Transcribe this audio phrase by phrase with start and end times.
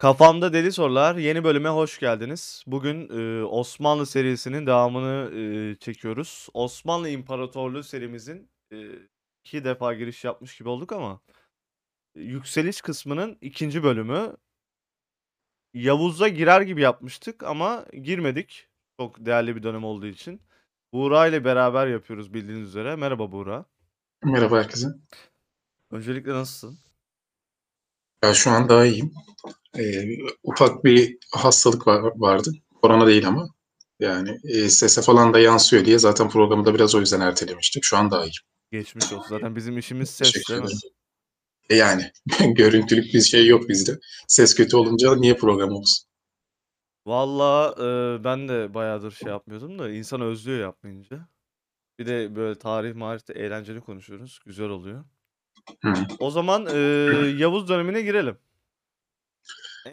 [0.00, 2.64] Kafamda Deli Sorular yeni bölüme hoş geldiniz.
[2.66, 6.48] Bugün, eee, Osmanlı serisinin devamını, eee, çekiyoruz.
[6.54, 8.90] Osmanlı İmparatorluğu serimizin, eee,
[9.44, 11.20] 2 defa giriş yapmış gibi olduk ama
[12.14, 14.36] yükseliş kısmının ikinci bölümü.
[15.74, 18.68] Yavuz'a girer gibi yapmıştık ama girmedik.
[19.00, 20.42] Çok değerli bir dönem olduğu için.
[20.92, 22.96] Buğra ile beraber yapıyoruz bildiğiniz üzere.
[22.96, 23.64] Merhaba Buğra.
[24.24, 24.88] Merhaba herkese.
[25.90, 26.89] Öncelikle nasılsın?
[28.24, 29.12] Ya şu an daha iyiyim.
[29.78, 30.04] Ee,
[30.42, 32.52] ufak bir hastalık var, vardı.
[32.82, 33.48] Korona değil ama.
[34.00, 37.84] Yani e, sese falan da yansıyor diye zaten programı da biraz o yüzden ertelemiştik.
[37.84, 38.32] Şu an daha iyiyim.
[38.72, 39.28] Geçmiş olsun.
[39.28, 40.66] Zaten bizim işimiz ses Teşekkür değil mi?
[40.66, 40.80] ederim.
[41.70, 42.12] E yani
[42.54, 43.98] görüntülük bir şey yok bizde.
[44.28, 46.06] Ses kötü olunca niye program olsun?
[47.06, 51.28] Valla, eee, ben de bayağıdır şey yapmıyordum da insan özlüyor yapmayınca.
[51.98, 54.40] Bir de böyle tarih marif eğlenceli konuşuyoruz.
[54.46, 55.04] Güzel oluyor.
[55.84, 55.92] Hı.
[56.18, 58.38] O zaman, eee, Yavuz dönemine girelim.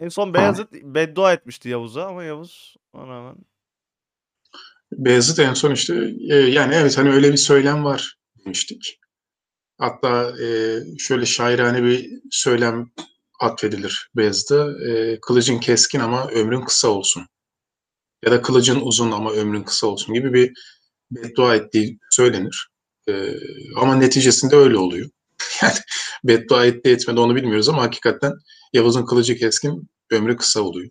[0.00, 0.34] En son.
[0.34, 3.36] Beyazıt beddua etmişti Yavuz'a ama Yavuz ona rağmen
[4.92, 9.00] Beyazıt en son işte e, yani evet hani öyle bir söylem var demiştik.
[9.78, 12.90] Hatta e, şöyle şairane bir söylem
[13.40, 14.70] atfedilir Beyazıt'a.
[14.88, 17.26] E, kılıcın keskin ama ömrün kısa olsun.
[18.24, 20.52] Ya da kılıcın uzun ama ömrün kısa olsun gibi bir
[21.10, 22.68] beddua ettiği söylenir.
[23.08, 23.34] E,
[23.76, 25.10] ama neticesinde öyle oluyor.
[25.62, 25.74] Yani
[26.24, 28.32] beddua etti etmedi onu bilmiyoruz ama hakikaten
[28.72, 30.90] Yavuz'un kılıcı keskin, ömrü kısa oluyor.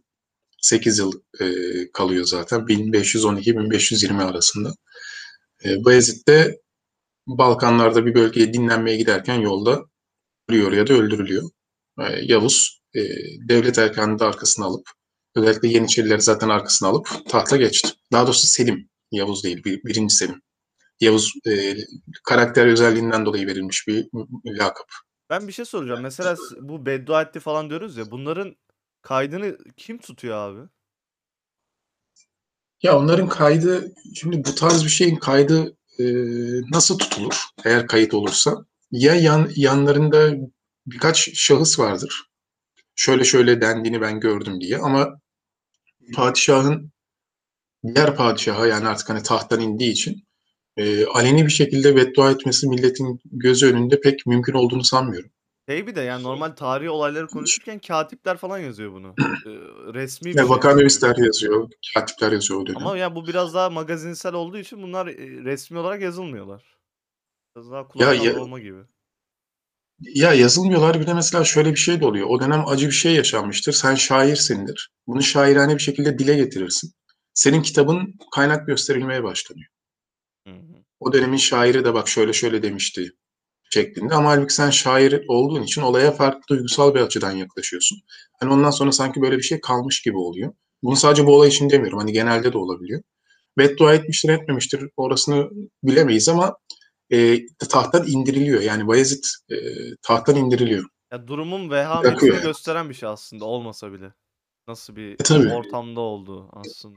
[0.62, 1.45] 8 yıl e,
[1.94, 2.59] kalıyor zaten.
[2.59, 4.73] 1512-1520 arasında.
[5.66, 6.62] E, Bayezid de
[7.28, 9.81] Balkanlarda bir bölgeye dinlenmeye giderken yolda
[10.50, 11.50] ölüyor ya da öldürülüyor.
[12.00, 13.02] E, Yavuz e,
[13.50, 14.88] devlet erkanını da arkasına alıp
[15.36, 17.90] özellikle Yeniçerileri zaten arkasına alıp tahta geçti.
[18.12, 20.42] Daha doğrusu Selim, Yavuz değil, bir, birinci Selim.
[21.00, 21.76] Yavuz e,
[22.23, 24.08] karakter özelliğinden dolayı verilmiş bir
[24.45, 24.88] lakap.
[25.30, 26.02] Ben bir şey soracağım.
[26.02, 28.56] Mesela bu beddua etti falan diyoruz ya, bunların
[29.02, 30.70] kaydını kim tutuyor abi?
[32.84, 36.06] Ya onların kaydı, şimdi bu tarz bir şeyin kaydı e,
[36.72, 37.35] nasıl tutulur
[37.66, 38.66] eğer kayıt olursa?
[38.91, 40.34] Ya yan, yanlarında
[40.85, 42.29] birkaç şahıs vardır.
[42.96, 45.19] Şöyle şöyle dendiğini ben gördüm diye ama
[46.14, 46.91] padişahın
[47.85, 50.27] diğer padişaha yani artık hani tahttan indiği için
[50.78, 55.30] e, aleni bir şekilde beddua etmesi milletin gözü önünde pek mümkün olduğunu sanmıyorum.
[55.70, 59.16] Şey bir de yani normal tarihi olayları konuşurken katipler falan yazıyor bunu.
[59.46, 59.52] Eee,
[59.94, 60.44] resmî bir Ya
[60.90, 62.78] şey yazıyor, katipler yazıyor o dönem.
[62.78, 66.78] Ama ya bu biraz daha magazinsel olduğu için bunlar, eee, resmî olarak yazılmıyorlar.
[67.56, 68.80] Biraz daha Ya kulaktan ya dolma gibi.
[70.00, 72.28] Ya yazılmıyorlar bir de mesela şöyle bir şey de oluyor.
[72.30, 73.74] O dönem acı bir şey yaşanmıştır.
[73.74, 74.92] Sen şairsindir.
[75.08, 76.92] Bunu şairane bir şekilde dile getirirsin.
[77.34, 79.70] Senin kitabın kaynak gösterilmeye başlanıyor.
[80.47, 80.84] Hı hı.
[81.00, 83.12] O dönemin şairi de bak şöyle şöyle demişti
[83.69, 84.16] şeklinde.
[84.16, 87.97] Ama halbuki sen şair olduğun için olaya farklı duygusal bir açıdan yaklaşıyorsun.
[88.40, 90.53] Hani ondan sonra sanki böyle bir şey kalmış gibi oluyor.
[90.84, 92.00] Bunu sadece bu olay için demiyorum.
[92.00, 93.02] Hani genelde de olabiliyor.
[93.58, 95.50] Beddua etmiştir etmemiştir orasını
[95.84, 96.58] bilemeyiz ama
[97.14, 98.62] e, tahttan indiriliyor.
[98.62, 99.56] Yani Bayezid e,
[100.02, 100.85] tahttan indiriliyor.
[101.12, 104.14] Ya durumun vehametini gösteren bir şey aslında olmasa bile.
[104.68, 105.50] Nasıl bir E tabii.
[105.50, 106.96] ortamda olduğu aslında.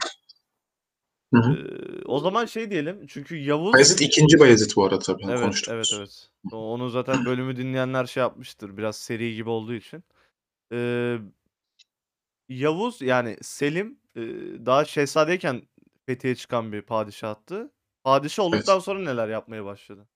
[1.35, 1.53] Hı hı.
[1.53, 5.43] Eee, o zaman şey diyelim çünkü Yavuz Bayezid ikinci Bayezid bu arada tabii Evet, evet,
[5.43, 5.93] konuştuğumuz.
[5.99, 6.31] evet.
[6.53, 10.05] O onu zaten bölümü dinleyenler şey yapmıştır biraz seri gibi olduğu için.
[10.73, 11.21] Eee
[12.49, 13.99] Yavuz yani Selim,
[14.67, 15.63] daha şehzadeyken
[16.07, 17.71] fethiye çıkan bir padişahtı.
[18.05, 18.55] Padişah Evet.
[18.55, 20.09] olduktan sonra neler yapmaya başladı?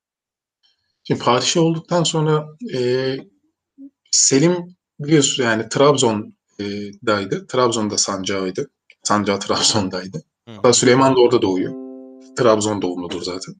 [1.04, 3.16] Şimdi padişah olduktan sonra e,
[4.10, 6.64] Selim biliyorsun yani Trabzon e,
[7.06, 7.46] daydı.
[7.46, 8.70] Trabzon'da sancağıydı.
[9.02, 10.22] Sancağı Trabzon'daydı.
[10.46, 10.72] Hatta.
[10.72, 11.72] Süleyman da orada doğuyor.
[12.36, 13.54] Trabzon doğumludur zaten.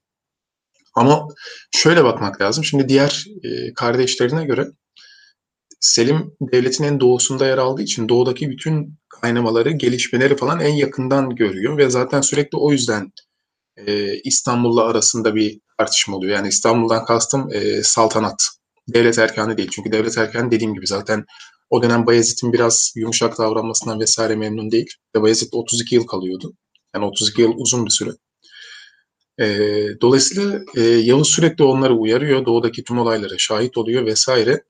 [0.95, 1.28] Ama
[1.71, 2.65] şöyle bakmak lazım.
[2.65, 4.67] Şimdi diğer e, kardeşlerine göre
[5.84, 11.78] Selim devletin en doğusunda yer aldığı için doğudaki bütün kaynamaları, gelişmeleri falan en yakından görüyor
[11.78, 13.12] ve zaten sürekli o yüzden
[13.77, 16.37] e, İstanbul'la arasında bir tartışma oluyor.
[16.37, 18.49] Yani İstanbul'dan kastım e, saltanat.
[18.88, 19.70] Devlet erkanı değil.
[19.73, 21.25] Çünkü devlet erkanı dediğim gibi zaten
[21.70, 24.88] o dönem Bayezid'in biraz yumuşak davranmasından vesaire memnun değil.
[25.17, 26.55] Ve Bayezid 32 yıl kalıyordu.
[26.94, 28.11] Yani 32 yıl uzun bir süre.
[29.41, 29.46] E,
[30.00, 32.46] dolayısıyla e, Yavuz sürekli onları uyarıyor.
[32.46, 34.64] Doğudaki tüm olaylara şahit oluyor vesaire.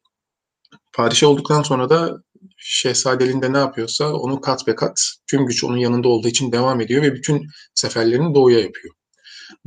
[0.93, 2.23] Padişah olduktan sonra da
[2.57, 7.03] şehzadeliğinde ne yapıyorsa onu kat be kat tüm güç onun yanında olduğu için devam ediyor
[7.03, 8.95] ve bütün seferlerini doğuya yapıyor.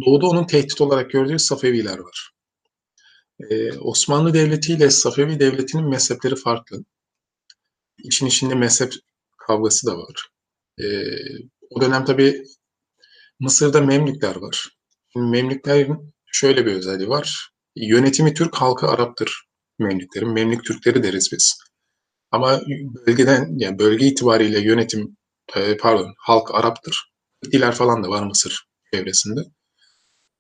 [0.06, 2.31] Doğuda onun tehdit olarak gördüğü Safeviler var.
[3.50, 6.83] Ee, Osmanlı Devleti ile Safevi Devleti'nin mezhepleri farklı.
[8.03, 8.94] İçin içinde mezhep
[9.38, 10.30] kavgası da var.
[10.80, 10.83] Ee,
[11.69, 12.44] o dönem tabii
[13.40, 14.69] Mısır'da Memlükler var.
[15.16, 17.52] Memlüklerin şöyle bir özelliği var.
[17.75, 19.48] Yönetimi Türk, halkı Arap'tır
[19.80, 20.34] Memlüklerin.
[20.34, 21.58] Memlük Türkleri deriz biz.
[22.31, 22.62] Ama
[23.08, 25.18] bölgeden yani bölge itibariyle yönetim
[25.56, 27.12] e, pardon halk Arap'tır.
[27.52, 29.42] Diler falan da var Mısır çevresinde.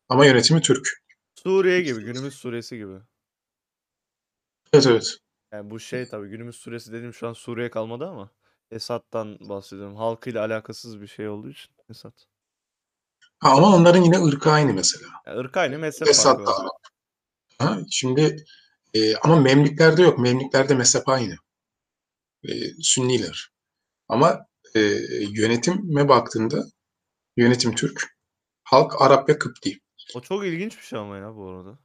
[0.09, 0.87] Ama yönetimi Türk.
[1.35, 2.93] Suriye gibi, günümüz Suriye'si gibi.
[4.73, 5.17] Evet evet.
[5.51, 8.31] Yani bu şey tabii günümüz Suriye'si dediğim şu an Suriye kalmadı ama
[8.71, 9.95] Esad'dan bahsediyorum.
[9.95, 12.13] Halkıyla alakasız bir şey olduğu için Esad.
[13.39, 15.07] Ha, ama onların yine ırkı aynı mesela.
[15.25, 16.57] Yani ırk aynı mezhep Esad da.
[16.57, 16.71] Arap.
[17.59, 18.45] Ha, şimdi
[18.93, 20.19] e, ama Memlüklerde yok.
[20.19, 21.35] Memlüklerde mezhep aynı.
[22.43, 23.49] E, Sünniler.
[24.07, 24.79] Ama e,
[25.29, 26.65] yönetime baktığında
[27.37, 28.17] yönetim Türk.
[28.63, 29.79] Halk Arap ve Kıpti.
[30.15, 31.79] O çok ilginç bir şey ama ya bu arada.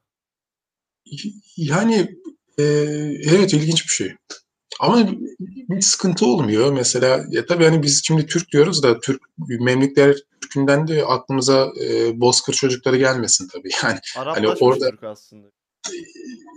[1.56, 2.19] Yani
[2.58, 2.62] e,
[3.25, 4.17] evet ilginç bir şey.
[4.81, 5.09] Ama
[5.69, 6.73] bir sıkıntı olmuyor.
[6.73, 12.21] Mesela ya tabii hani biz şimdi Türk diyoruz da Türk Memlükler Türk'ünden de aklımıza e,
[12.21, 13.69] Bozkır çocukları gelmesin tabii.
[13.83, 15.47] Yani Araplaşmış orada- Türk aslında.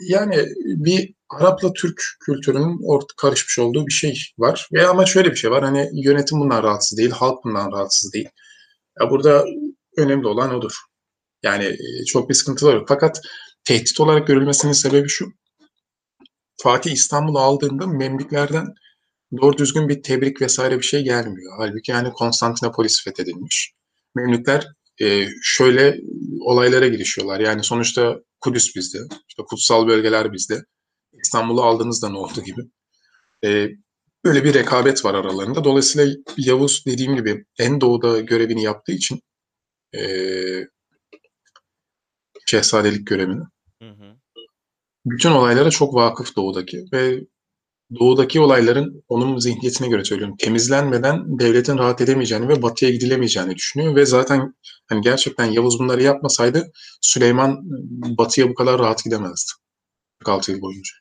[0.08, 4.70] yani bir Arap'la Türk kültürünün orta karışmış olduğu bir şey var.
[4.74, 5.64] Ve ama şöyle bir şey var.
[5.64, 8.30] Hani yönetim bundan rahatsız değil, halk bundan rahatsız değil.
[9.02, 9.46] Ya burada
[9.98, 10.74] önemli olan odur.
[11.44, 12.86] Yani e, çok bir sıkıntılar yok.
[12.88, 13.22] Fakat
[13.64, 15.26] tehdit olarak görülmesinin sebebi şu.
[16.58, 18.68] Fatih İstanbul'u aldığında Memlüklerden
[19.42, 21.54] doğru düzgün bir tebrik vesaire bir şey gelmiyor.
[21.58, 23.74] Halbuki yani Konstantinopolis fethedilmiş.
[24.16, 24.68] Memlükler
[25.02, 25.98] e, şöyle
[26.40, 27.40] olaylara girişiyorlar.
[27.40, 28.98] Yani sonuçta Kudüs bizde,
[29.30, 30.66] işte kutsal bölgeler bizde.
[31.24, 32.62] İstanbul'u aldığınızda ne oldu gibi.
[33.46, 33.70] E,
[34.26, 35.64] böyle bir rekabet var aralarında.
[35.64, 39.20] Dolayısıyla Yavuz dediğim gibi en doğuda görevini yaptığı için
[39.98, 40.02] e,
[42.46, 43.44] şehzadelik görevini.
[45.06, 47.20] Bütün olaylara çok vakıf doğudaki ve
[48.00, 54.06] doğudaki olayların onun zihniyetine göre söylüyorum temizlenmeden devletin rahat edemeyeceğini ve batıya gidilemeyeceğini düşünüyor ve
[54.06, 54.56] zaten
[54.88, 56.72] hani gerçekten Yavuz bunları yapmasaydı
[57.02, 57.60] Süleyman
[58.18, 59.52] batıya bu kadar rahat gidemezdi
[60.20, 60.92] 46 yıl boyunca.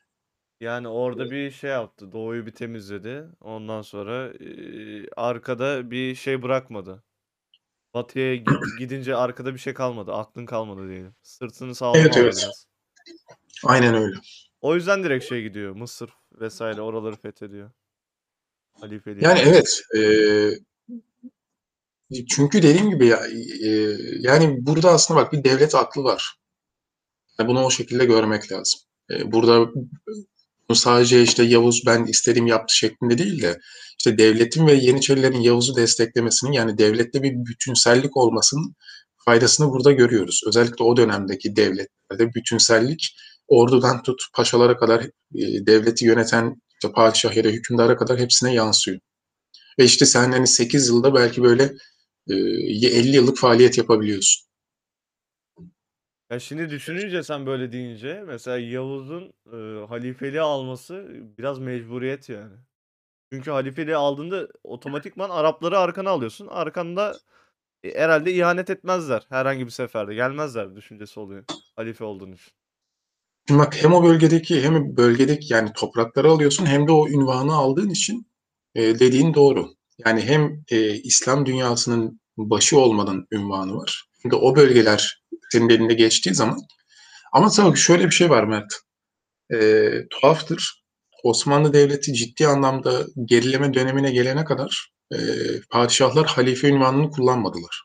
[0.61, 2.11] Yani orada bir şey yaptı.
[2.11, 3.25] Doğuyu bir temizledi.
[3.41, 7.03] Ondan sonra eee, arkada bir şey bırakmadı.
[7.93, 8.35] Batıya
[8.79, 10.13] gidince arkada bir şey kalmadı.
[10.13, 11.15] Aklın kalmadı diyelim.
[11.21, 12.33] Sırtını sağlama Evet, evet.
[12.41, 12.67] biraz.
[13.65, 14.15] Aynen öyle.
[14.61, 15.75] O yüzden direkt şey gidiyor.
[15.75, 16.09] Mısır
[16.41, 17.71] vesaire oraları fethediyor.
[18.81, 19.23] Halifeliği.
[19.23, 20.01] Yani evet e,
[22.29, 23.27] çünkü dediğim gibi ya,
[23.63, 23.69] e,
[24.19, 26.35] yani burada aslında bak bir devlet aklı var.
[27.39, 28.79] Yani bunu o şekilde görmek lazım.
[29.11, 29.71] E, burada
[30.73, 33.59] sadece işte Yavuz ben istediğim yaptı şeklinde değil de
[33.97, 38.75] işte devletin ve Yeniçerilerin Yavuz'u desteklemesinin yani devlette bir bütünsellik olmasının
[39.25, 40.41] faydasını burada görüyoruz.
[40.47, 43.15] Özellikle o dönemdeki devletlerde bütünsellik
[43.47, 45.01] ordudan tut paşalara kadar
[45.35, 48.99] e, devleti yöneten işte padişah ya da hükümdara kadar hepsine yansıyor.
[49.79, 51.63] Ve işte sen hani 8 yılda belki böyle
[52.29, 54.45] e, 50 yıllık faaliyet yapabiliyorsun.
[56.31, 61.07] Ya şimdi düşününce sen böyle deyince mesela Yavuz'un e, halifeliği alması
[61.37, 62.53] biraz mecburiyet yani.
[63.33, 66.47] Çünkü halifeliği aldığında otomatikman Arapları arkana alıyorsun.
[66.47, 67.17] Arkanda
[67.83, 70.15] e, herhalde ihanet etmezler herhangi bir seferde.
[70.15, 71.43] Gelmezler düşüncesi oluyor
[71.75, 72.53] halife olduğun için.
[73.47, 77.89] Şimdi bak hem o bölgedeki hem bölgedeki yani toprakları alıyorsun hem de o ünvanı aldığın
[77.89, 78.27] için
[78.75, 79.69] e, dediğin doğru.
[80.05, 84.05] Yani hem e, İslam dünyasının başı olmanın ünvanı var.
[84.31, 86.59] De o bölgeler senin elinde geçtiği zaman.
[87.33, 88.73] Ama tabii şöyle bir şey var Mert.
[89.53, 90.85] E, tuhaftır.
[91.23, 95.17] Osmanlı Devleti ciddi anlamda gerileme dönemine gelene kadar e,
[95.69, 97.83] padişahlar halife ünvanını kullanmadılar.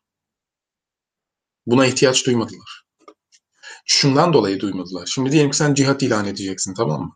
[1.67, 2.83] Buna ihtiyaç duymadılar.
[3.87, 5.07] Şundan dolayı duymadılar.
[5.07, 7.13] Şimdi diyelim ki sen cihat ilan edeceksin tamam mı?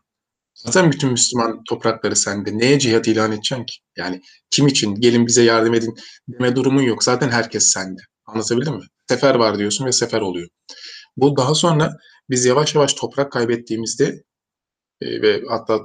[0.55, 2.57] Zaten bütün Müslüman toprakları sende.
[2.57, 3.75] Neye cihat ilan edeceksin ki?
[3.97, 4.95] Yani kim için?
[4.95, 5.93] Gelin bize yardım edin
[6.27, 7.03] deme durumun yok.
[7.03, 8.01] Zaten herkes sende.
[8.25, 8.83] Anlatabildim mi?
[9.09, 10.47] Sefer var diyorsun ve sefer oluyor.
[11.17, 11.93] Bu daha sonra
[12.29, 14.23] biz yavaş yavaş toprak kaybettiğimizde
[15.01, 15.79] e, ve hatta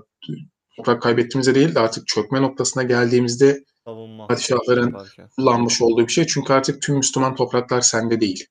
[0.77, 6.27] toprak kaybettiğimizde değil de artık çökme noktasına geldiğimizde Savunma Padişahların- kullanmış olduğu bir şey.
[6.27, 8.47] Çünkü artık tüm Müslüman topraklar sende değil.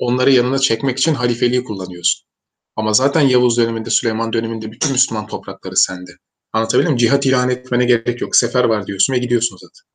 [0.00, 2.26] Onları yanına çekmek için halifeliği kullanıyorsun.
[2.76, 6.12] Ama zaten Yavuz döneminde, Süleyman döneminde bütün Müslüman toprakları sende.
[6.54, 6.98] Anlatabildim mi?
[7.00, 8.36] Cihat ilan etmene gerek yok.
[8.36, 9.86] Sefer var diyorsun ve gidiyorsun zaten.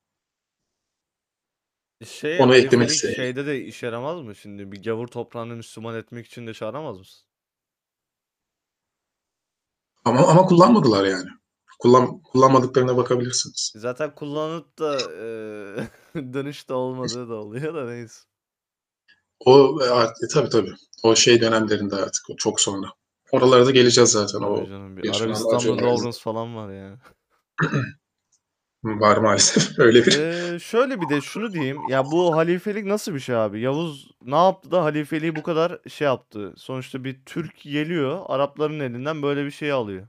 [2.06, 3.16] Şey Onu eklemek istedim.
[3.16, 4.72] şeyde de işe yaramaz mı şimdi?
[4.72, 7.26] Bir gavur toprağını Müslüman etmek için de çağıramaz mısın?
[10.06, 11.30] Ama ama kullanmadılar yani.
[11.80, 13.74] Kullan, kullanmadıklarına bakabilirsiniz.
[13.76, 15.12] Zaten kullanıp da
[16.16, 18.20] eee dönüşte olmadığı da oluyor da neyse.
[19.46, 19.86] O e,
[20.26, 20.74] e, tabii tabii.
[21.04, 22.88] O şey dönemlerinde artık o çok sonra.
[23.32, 24.40] Oralara da geleceğiz zaten.
[24.40, 27.00] Tabii O canım bir Arabistan'da Lawrence falan var ya.
[28.84, 29.80] var maalesef.
[29.80, 30.20] Öyle bir.
[30.20, 31.78] Eee, şöyle bir de şunu diyeyim.
[31.90, 33.62] Ya bu halifelik nasıl bir şey abi?
[33.62, 36.54] Yavuz ne yaptı da halifeliği bu kadar şey yaptı?
[36.58, 40.08] Sonuçta bir Türk geliyor, Arapların elinden böyle bir şey alıyor.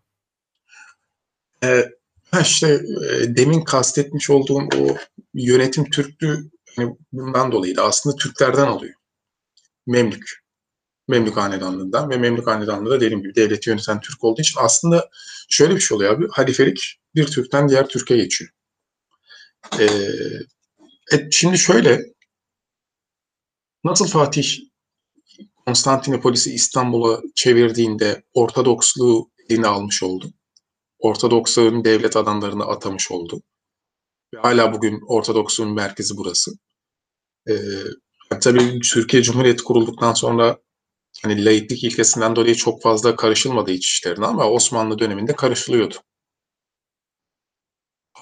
[1.64, 1.84] E,
[2.30, 4.96] Ha, işte, eee, demin kastetmiş olduğum o
[5.34, 7.82] yönetim Türklüğü, hani, bundan dolayıydı.
[7.82, 8.94] Aslında Türklerden alıyor.
[9.86, 10.46] Memlük.
[11.08, 15.10] Memlük hanedanlığından ve Memlük hanedanlığı da dediğim gibi devleti yöneten Türk olduğu için aslında
[15.48, 18.50] şöyle bir şey oluyor abi, halifelik bir Türk'ten diğer Türk'e geçiyor.
[19.80, 20.40] Eee,
[21.12, 22.00] e, şimdi şöyle
[23.84, 24.58] nasıl Fatih
[25.66, 30.32] Konstantinopolis'i İstanbul'a çevirdiğinde Ortodoksluğu eline almış oldu.
[30.98, 33.42] Ortodoksluğun devlet adamlarını atamış oldu.
[34.34, 36.52] Ve hala bugün Ortodoksluğun merkezi burası.
[37.48, 37.84] Eee,
[38.40, 40.58] tabii Türkiye Cumhuriyeti kurulduktan sonra
[41.22, 45.94] hani laiklik ilkesinden dolayı çok fazla karışılmadı iç işlerine ama Osmanlı döneminde karışılıyordu.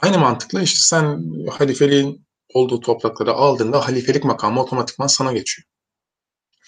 [0.03, 5.69] Aynı mantıkla işte sen halifeliğin olduğu toprakları aldığında halifelik makamı otomatikman sana geçiyor.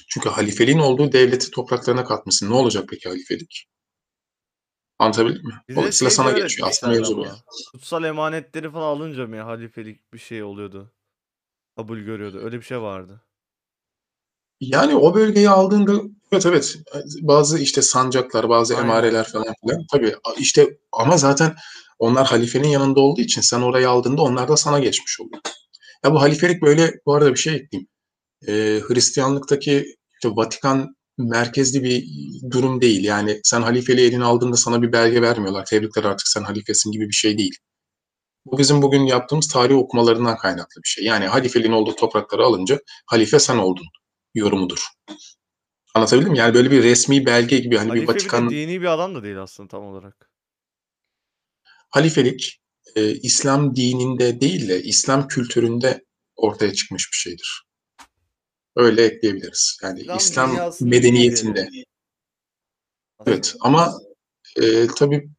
[0.09, 2.51] Çünkü halifeliğin olduğu devleti topraklarına katmışsın.
[2.51, 3.69] Ne olacak peki halifelik?
[4.99, 5.55] Anlatabildim mi?
[5.69, 6.69] Bize Dolayısıyla sana geçiyor.
[6.69, 7.27] Aslında mevzu bu.
[7.73, 10.93] Kutsal emanetleri falan alınca mı halifelik bir şey oluyordu?
[11.77, 12.39] Kabul görüyordu.
[12.39, 13.26] Öyle bir şey vardı.
[14.61, 15.93] Yani o bölgeyi aldığında
[16.33, 16.77] evet evet
[17.21, 18.85] bazı işte sancaklar, bazı Aynen.
[18.85, 21.55] emareler falan filan tabii işte ama zaten
[21.99, 25.43] onlar halifenin yanında olduğu için sen orayı aldığında onlar da sana geçmiş oluyor.
[26.05, 27.89] Ya bu halifelik böyle bu arada bir şey ekleyeyim.
[28.49, 32.05] Ee, Hristiyanlıktaki işte Vatikan merkezli bir
[32.51, 33.05] durum değil.
[33.05, 35.65] Yani sen halifeliği eline aldığında sana bir belge vermiyorlar.
[35.67, 37.57] Tebrikler artık sen halifesin gibi bir şey değil.
[38.47, 41.05] Bu bizim bugün yaptığımız tarih okumalarından kaynaklı bir şey.
[41.05, 43.87] Yani halifeliğin olduğu toprakları alınca halife sen oldun
[44.37, 44.87] yorumudur.
[45.95, 46.39] Anlatabildim mi?
[46.39, 49.23] Yani böyle bir resmi belge gibi hani bir Halife bir Vatikan dini bir adam da
[49.23, 50.31] değil aslında tam olarak.
[51.91, 52.61] halifelik
[52.97, 56.05] e, İslam dininde değil de İslam kültüründe
[56.37, 57.67] ortaya çıkmış bir şeydir.
[58.77, 59.79] Öyle ekleyebiliriz.
[59.83, 61.69] Yani İslam İslam, medeniyetinde.
[63.27, 63.93] Evet ama
[64.57, 65.31] e, tabii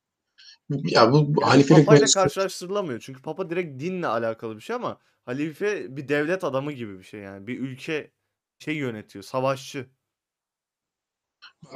[0.70, 3.00] ya bu, Yani halifelik papayla mevzusu karşılaştırılamıyor.
[3.00, 7.20] Çünkü papa direkt dinle alakalı bir şey ama halife bir devlet adamı gibi bir şey
[7.20, 7.48] yani.
[7.48, 8.12] Bir ülke
[8.60, 9.90] şey yönetiyor, savaşçı.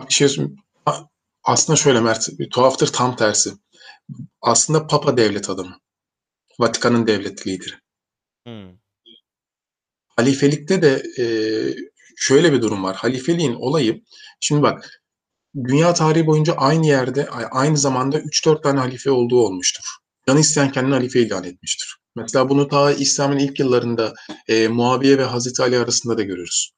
[0.08, 0.56] bir şey söyleyeyim.
[1.44, 3.52] Aslında şöyle Mert, bir tuhaftır tam tersi.
[4.42, 5.78] Aslında Papa devlet adamı.
[6.60, 7.74] Vatikan'ın devlet lideri.
[8.46, 8.78] Hmm.
[10.16, 11.26] Halifelikte de e,
[12.16, 12.96] şöyle bir durum var.
[12.96, 14.04] Halifeliğin olayı,
[14.40, 15.02] şimdi bak
[15.56, 19.84] dünya tarihi boyunca aynı yerde aynı zamanda 3-4 tane halife olduğu olmuştur.
[20.28, 22.01] Canı isteyen kendini halife ilan etmiştir.
[22.16, 24.14] Mesela bunu ta İslam'ın ilk yıllarında
[24.48, 26.72] e, Muaviye ve Hazreti Ali arasında da görürüz.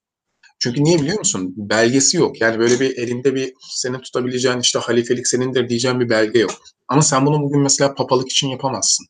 [0.59, 1.53] Çünkü niye biliyor musun?
[1.57, 2.41] Belgesi yok.
[2.41, 6.51] Yani böyle bir elinde bir senin tutabileceğin işte halifelik senindir diyeceğin bir belge yok.
[6.87, 9.05] Ama sen bunu bugün mesela papalık için yapamazsın.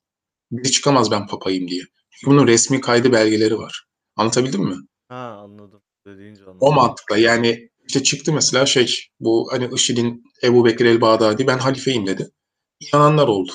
[0.52, 1.82] Biri çıkamaz ben papayım diye.
[2.12, 3.86] Çünkü bunun resmi kaydı belgeleri var.
[4.16, 4.76] Anlatabildim mi?
[5.10, 5.82] Ha anladım.
[6.08, 6.76] Dediğince O anladım.
[6.76, 12.32] mantıkla yani işte çıktı mesela şey bu hani IŞİD'in Ebu Bekir el-Bağdadi ben halifeyim dedi.
[12.80, 13.52] İnananlar oldu.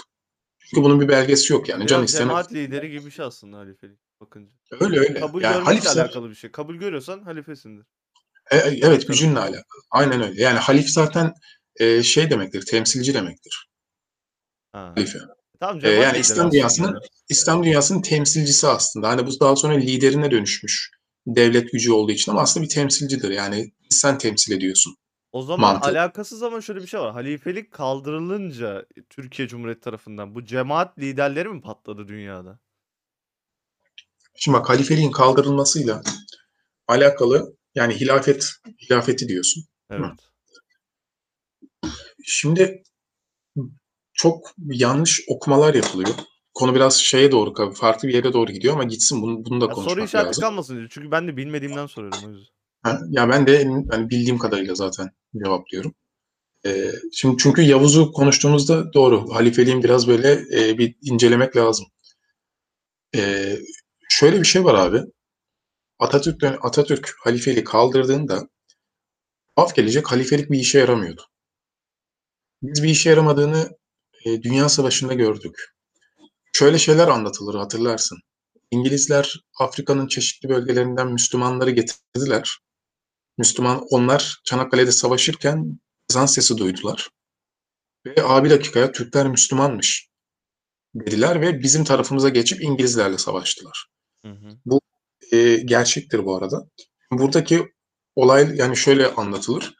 [0.71, 1.87] Çünkü bunun bir belgesi yok yani.
[1.87, 4.53] Can Biraz isteyene cemaat lideri gibi bir şey aslında halifelik bakınca.
[4.81, 5.21] öyle öyle.
[5.21, 6.51] Kabul Yani halifse alakalı bir şey.
[6.51, 7.87] Kabul görüyorsan halifesindir.
[8.51, 9.83] e, e, evet Devlet gücünle alakalı.
[9.91, 10.43] Aynen öyle.
[10.43, 11.33] Yani halif zaten
[11.77, 13.69] e, şey demektir, temsilci demektir.
[14.73, 14.93] Ha.
[14.97, 15.19] Halife.
[15.61, 17.01] Tamam E, yani İslam dünyasının aslında.
[17.29, 19.09] İslam dünyasının temsilcisi aslında.
[19.09, 20.91] Hani bu daha sonra liderine dönüşmüş
[21.27, 23.31] devlet gücü olduğu için ama aslında bir temsilcidir.
[23.31, 24.97] Yani sen temsil ediyorsun
[25.33, 25.89] O zaman mantığı.
[25.89, 27.13] alakasız ama şöyle bir şey var.
[27.13, 32.59] Halifelik kaldırılınca Türkiye Cumhuriyeti tarafından bu cemaat liderleri mi patladı dünyada?
[34.35, 36.03] Şimdi bak halifeliğin kaldırılmasıyla
[36.89, 39.65] alakalı yani hilafet hilafeti diyorsun.
[39.91, 40.11] Evet.
[42.25, 42.83] Şimdi
[44.13, 46.15] çok yanlış okumalar yapılıyor.
[46.55, 49.75] Konu biraz şeye doğru, farklı bir yere doğru gidiyor ama gitsin bunu, bunu da Ya
[49.75, 50.43] soru konuşmak işareti lazım.
[50.43, 50.87] kalmasın diye.
[50.91, 52.58] Çünkü ben de bilmediğimden soruyorum o yüzden.
[53.09, 55.11] Ya ben de yani bildiğim kadarıyla zaten
[55.45, 55.95] cevaplıyorum.
[56.67, 59.35] Ee, şimdi çünkü Yavuz'u konuştuğumuzda doğru.
[59.35, 61.87] Halifeliğin biraz böyle e, bir incelemek lazım.
[63.17, 63.59] Ee,
[64.09, 65.03] şöyle bir şey var abi.
[65.99, 68.49] Atatürk Atatürk halifeliği kaldırdığında
[69.57, 71.23] af gelecek halifelik bir işe yaramıyordu.
[72.63, 73.71] Biz bir işe yaramadığını
[74.25, 75.75] e, Dünya Savaşı'nda gördük.
[76.53, 78.19] Şöyle şeyler anlatılır hatırlarsın.
[78.71, 82.59] İngilizler Afrika'nın çeşitli bölgelerinden Müslümanları getirdiler.
[83.39, 85.81] Müslüman onlar Çanakkale'de savaşırken
[86.11, 87.09] ezan sesi duydular.
[88.07, 90.09] Ve abi dakikaya Türkler Müslümanmış
[90.95, 93.87] dediler ve bizim tarafımıza geçip İngilizlerle savaştılar.
[94.23, 94.59] Hı hı.
[94.67, 94.81] Bu
[95.33, 96.69] e, gerçektir bu arada.
[97.13, 97.73] Buradaki
[98.17, 99.75] olay yani şöyle anlatılır.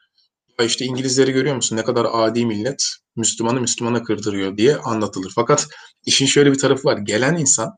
[0.59, 2.83] Ya işte İngilizleri görüyor musun ne kadar adi millet
[3.15, 5.31] Müslümanı Müslümana kırdırıyor diye anlatılır.
[5.35, 5.67] Fakat
[6.05, 6.97] işin şöyle bir tarafı var.
[6.97, 7.75] Gelen insan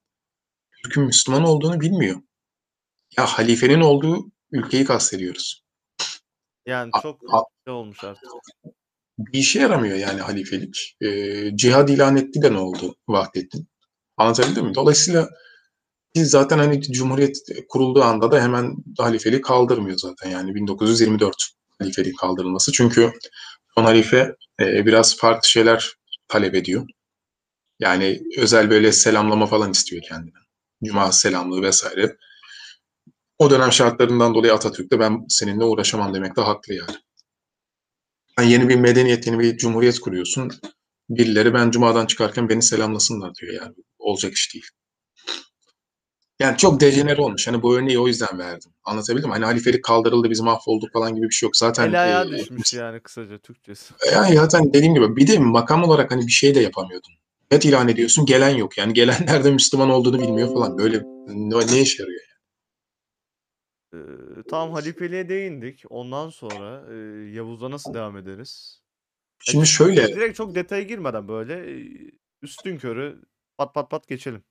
[0.83, 2.21] Türk'ün Müslüman olduğunu bilmiyor.
[3.17, 5.60] Ya halifenin olduğu ülkeyi kastediyoruz.
[6.65, 8.23] Yani A- çok a- şey olmuş artık.
[9.17, 10.95] bir işe yaramıyor yani halifelik.
[11.01, 13.67] Eee, cihad ilan etti de ne oldu Vahdettin?
[14.17, 14.75] Anlatabildim mi?
[14.75, 15.29] Dolayısıyla
[16.15, 17.37] biz zaten hani Cumhuriyet
[17.69, 21.49] kurulduğu anda da hemen halifeliği kaldırmıyor zaten yani 1924
[21.79, 22.71] halifeliği kaldırılması.
[22.71, 23.11] Çünkü
[23.75, 25.93] son halife eee, biraz farklı şeyler
[26.27, 26.87] talep ediyor.
[27.79, 30.37] Yani özel böyle selamlama falan istiyor kendine.
[30.83, 32.17] Cuma selamlığı vesaire.
[33.41, 36.97] O dönem şartlarından dolayı Atatürk de ben seninle uğraşamam demekte haklı yani.
[38.39, 40.51] Yani yeni bir medeniyet, yeni bir cumhuriyet kuruyorsun.
[41.09, 43.75] Birileri ben cumadan çıkarken beni selamlasınlar diyor yani.
[43.99, 44.65] Olacak iş değil.
[46.39, 47.47] Yani çok dejenere olmuş.
[47.47, 48.71] Hani bu örneği o yüzden verdim.
[48.83, 49.33] Anlatabildim mi?
[49.33, 51.57] Hani halifelik kaldırıldı biz mahvolduk falan gibi bir şey yok.
[51.57, 53.93] Zaten El ayağa e, düşmüş yani kısaca Türkçesi.
[54.13, 57.13] yani zaten dediğim gibi bir de makam olarak hani bir şey de yapamıyordun.
[57.51, 58.77] Evet ilan ediyorsun gelen yok.
[58.77, 60.77] Yani gelenler de Müslüman olduğunu bilmiyor falan.
[60.77, 62.30] Böyle ne, ne işe yarıyor?
[63.93, 63.97] Ee,
[64.49, 65.83] tamam halifeliğe değindik.
[65.89, 66.95] Ondan sonra e,
[67.31, 68.81] Yavuz'a nasıl devam ederiz?
[69.47, 71.85] Ya Şimdi şöyle direkt çok detaya girmeden böyle e,
[72.41, 73.21] üstün körü
[73.57, 74.43] pat pat pat geçelim.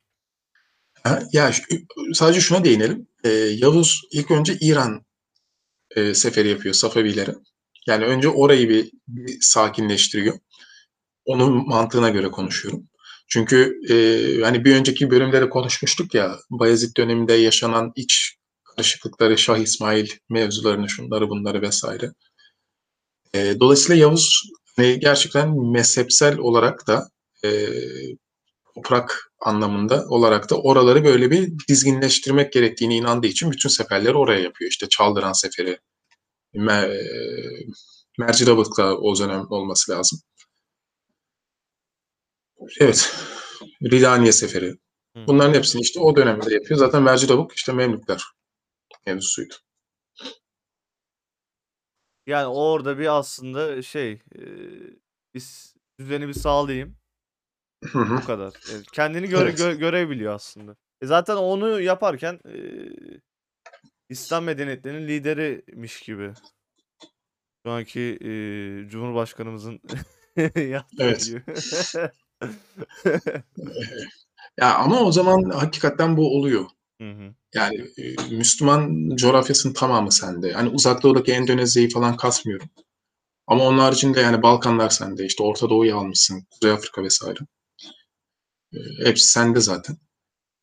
[1.03, 1.53] ha, ya
[2.13, 3.09] sadece şuna değinelim.
[3.25, 5.05] Ee, Yavuz ilk önce İran
[5.97, 7.35] e, seferi yapıyor Safevilere.
[7.87, 10.39] Yani önce orayı bir, bir sakinleştiriyor.
[11.25, 12.89] Onun mantığına göre konuşuyorum.
[13.29, 13.95] Çünkü e,
[14.43, 18.40] hani bir önceki bölümde de konuşmuştuk ya Bayezid döneminde yaşanan iç
[18.81, 22.13] karışıklıkları, Şah İsmail mevzularını, şunları bunları vesaire.
[23.35, 24.43] E, dolayısıyla Yavuz
[24.77, 27.09] hani gerçekten mezhepsel olarak da
[27.45, 27.51] e,
[28.75, 34.71] toprak anlamında olarak da oraları böyle bir dizginleştirmek gerektiğini inandığı için bütün seferleri oraya yapıyor.
[34.71, 35.79] İşte Çaldıran Seferi,
[36.55, 36.91] Mer
[38.19, 40.21] Mercidabık'ta o dönem olması lazım.
[42.81, 43.15] Evet.
[43.83, 44.75] Ridaniye Seferi.
[45.27, 46.79] Bunların hepsini işte o dönemde yapıyor.
[46.79, 48.23] Zaten Mercidabık işte Memlükler
[49.07, 49.55] mevzusuydu.
[52.27, 54.41] Yani orada bir aslında şey e,
[55.35, 56.97] biz düzeni bir sağlayayım.
[57.95, 58.53] Bu kadar.
[58.73, 59.61] Yani kendini göre, Evet.
[59.61, 60.77] gö- görebiliyor aslında.
[61.03, 62.55] E zaten onu yaparken e,
[64.09, 66.33] İslam medeniyetlerinin liderimiş gibi.
[67.67, 68.31] Şu anki e,
[68.89, 69.81] Cumhurbaşkanımızın
[70.57, 71.27] yaptığı Evet.
[71.27, 71.43] gibi.
[74.59, 76.65] Ya ama o zaman hakikaten bu oluyor.
[77.01, 77.35] Hı hı.
[77.55, 80.53] Yani e, Müslüman coğrafyasının tamamı sende.
[80.53, 82.69] Hani uzak doğudaki Endonezya'yı falan kasmıyorum.
[83.47, 85.27] Ama onun haricinde yani Balkanlar sende.
[85.27, 86.47] işte Orta Doğu'yu almışsın.
[86.51, 87.39] Kuzey Afrika vesaire.
[88.73, 89.97] E, hepsi sende zaten.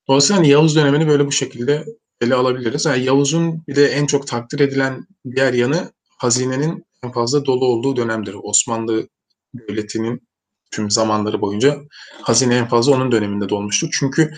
[0.07, 1.85] Dolayısıyla hani Yavuz dönemini böyle bu şekilde
[2.21, 2.85] ele alabiliriz.
[2.85, 7.95] Yani Yavuz'un bir de en çok takdir edilen diğer yanı hazinenin en fazla dolu olduğu
[7.95, 8.35] dönemdir.
[8.43, 9.07] Osmanlı
[9.53, 10.27] Devleti'nin
[10.71, 11.81] tüm zamanları boyunca
[12.21, 13.89] hazine en fazla onun döneminde dolmuştur.
[13.99, 14.33] Çünkü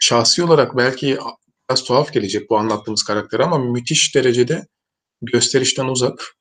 [0.00, 1.18] şahsi olarak belki
[1.70, 4.66] biraz tuhaf gelecek bu anlattığımız karakter ama müthiş derecede
[5.22, 6.36] gösterişten uzak,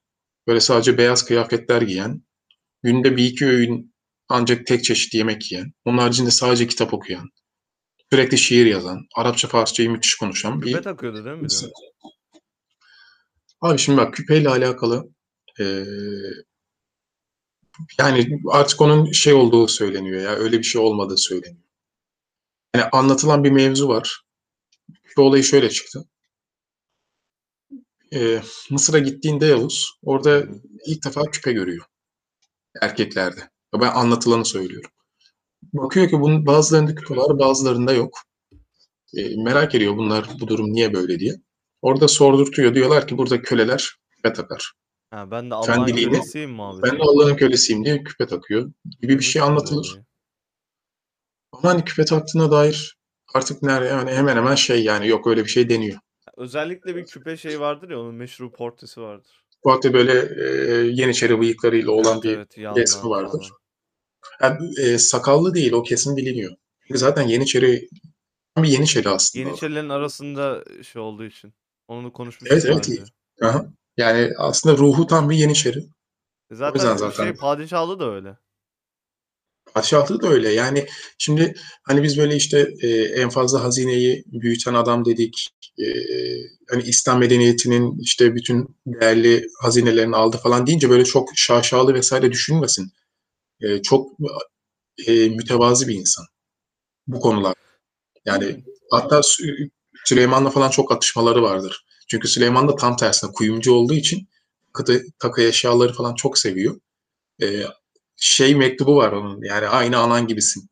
[0.47, 2.23] böyle sadece beyaz kıyafetler giyen,
[2.83, 3.95] günde bir iki öğün
[4.29, 7.29] ancak tek çeşit yemek yiyen, onun haricinde sadece kitap okuyan,
[8.11, 11.69] sürekli şiir yazan, Arapça, Farsçayı müthiş konuşan Küpe bir takıyordu değil mi insan.
[13.61, 15.09] Abi şimdi bak küpeyle alakalı
[15.59, 15.85] eee,
[17.99, 21.65] yani artık onun şey olduğu söyleniyor ya öyle bir şey olmadığı söyleniyor.
[22.75, 24.24] Yani anlatılan bir mevzu var.
[25.15, 26.05] Küpe olayı şöyle çıktı.
[28.11, 30.43] Eee, Mısır'a gittiğinde Yavuz orada
[30.87, 31.85] ilk defa küpe görüyor
[32.81, 33.49] erkeklerde.
[33.81, 34.89] Ben anlatılanı söylüyorum.
[35.73, 38.19] Bakıyor ki bunun bazılarında küpe var, bazılarında yok.
[39.13, 41.33] Eee, merak ediyor bunlar bu durum niye böyle diye.
[41.81, 42.75] Orada sordurtuyor.
[42.75, 44.73] Diyorlar ki burada köleler küpe takar.
[45.11, 46.97] Ha, ben de Allah'ın Efendiliğini kölesiyim ben muhabbeti.
[46.97, 49.99] de Allah'ın kölesiyim diye küpe takıyor gibi bir şey anlatılır.
[51.51, 52.97] Ama hani küpe taktığına dair
[53.35, 55.99] artık nerede yani hemen hemen şey yani yok öyle bir şey deniyor.
[56.37, 59.43] Özellikle bir küpe şey vardır ya onun meşhur portresi vardır.
[59.63, 63.51] Bu hatta böyle e, Yeniçeri bıyıklarıyla olan Evet bir evet resmi vardır.
[64.41, 66.55] Yani, e, sakallı değil o kesin biliniyor.
[66.87, 67.89] Çünkü zaten Yeniçeri
[68.57, 69.47] bir Yeniçeri aslında.
[69.47, 71.53] Yeniçerilerin arasında şey olduğu için.
[71.87, 73.09] Onu konuşmuştuk Evet evet.
[73.41, 73.65] Aha.
[73.97, 75.79] Yani aslında ruhu tam bir Yeniçeri.
[75.79, 78.37] E O Zaten şey zaten padişahlı da öyle.
[79.75, 80.53] Padişahlığı da öyle.
[80.53, 85.49] Yani şimdi hani biz böyle işte e, en fazla hazineyi büyüten adam dedik.
[85.79, 85.85] E,
[86.69, 92.91] hani İslam medeniyetinin işte bütün değerli hazinelerini aldı falan deyince böyle çok şaşalı vesaire düşünmesin.
[93.61, 94.11] E, çok
[95.07, 96.25] e, mütevazi bir insan
[97.07, 97.55] bu konular.
[98.25, 99.69] Yani hatta Sü-
[100.05, 101.85] Süleyman'la falan çok atışmaları vardır.
[102.09, 104.29] Çünkü Süleyman da tam tersine kuyumcu olduğu için
[104.77, 106.79] takı, takı eşyaları falan çok seviyor.
[107.43, 107.63] E,
[108.17, 110.69] şey mektubu var onun yani aynı anan gibisin.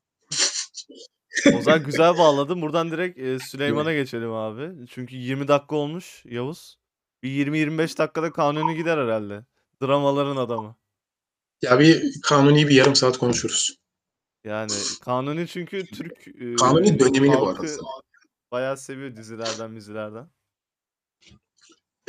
[1.53, 2.61] O zaman güzel bağladın.
[2.61, 3.39] Buradan direkt e.
[3.39, 4.87] Süleyman'a geçelim abi.
[4.89, 6.77] Çünkü 20 dakika olmuş Yavuz.
[7.23, 9.45] Bir 20-25 dakikada kanuni gider herhalde.
[9.81, 10.75] Dramaların adamı.
[11.61, 13.77] Ya bir kanuni bir yarım saat konuşuruz.
[14.43, 17.67] Yani Kanuni çünkü Türk eee, Kanuni dönemini bu arada.
[18.51, 20.29] bayağı seviyor dizilerden, mizilerden.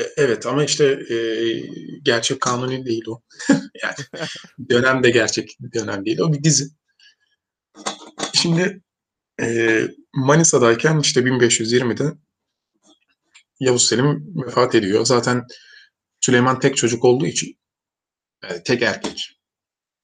[0.01, 1.63] E, evet ama işte eee,
[2.03, 3.23] gerçek kanuni değil o.
[3.83, 3.95] yani
[4.71, 6.19] dönem de gerçek dönem değil.
[6.21, 6.69] O bir dizi.
[8.35, 8.83] Şimdi
[9.43, 12.13] eee, Manisa'dayken işte 1520'de
[13.61, 15.05] Yavuz Selim vefat ediyor.
[15.07, 15.43] Zaten
[16.21, 17.59] Süleyman tek çocuk olduğu için,
[18.45, 19.39] yani tek erkek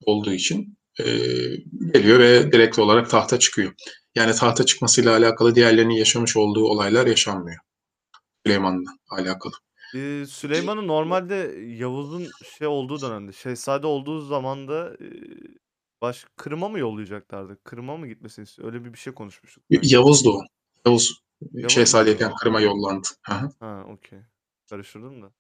[0.06, 1.56] olduğu için eee,
[1.94, 3.72] geliyor ve direkt olarak tahta çıkıyor.
[4.14, 7.58] Yani tahta çıkmasıyla alakalı diğerlerinin yaşamış olduğu olaylar yaşanmıyor.
[8.46, 9.54] Süleyman'la alakalı.
[9.94, 11.34] Eee, Süleyman'ın normalde
[11.78, 12.26] Yavuz'un
[12.58, 15.10] şey olduğu dönemde, şehzade olduğu zamanda eee,
[16.02, 17.58] baş Kırım'a mı yollayacaklardı?
[17.64, 18.68] Kırım'a mı gitmesini istiyor?
[18.72, 19.94] Öyle bir bir şey konuşmuştuk sanki.
[19.94, 20.42] Yavuz da o.
[20.86, 21.22] Yavuz
[21.52, 22.38] Yavuz şehzadeyken muydu?
[22.40, 23.08] Kırım'a yollandı.
[23.22, 23.48] Hı hı.
[23.60, 24.18] Ha, okey.
[24.70, 25.32] Karıştırdım da.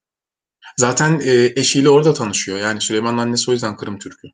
[0.76, 2.58] Zaten e, eşiyle orada tanışıyor.
[2.58, 4.28] Yani Süleyman'ın annesi o yüzden Kırım Türk'ü.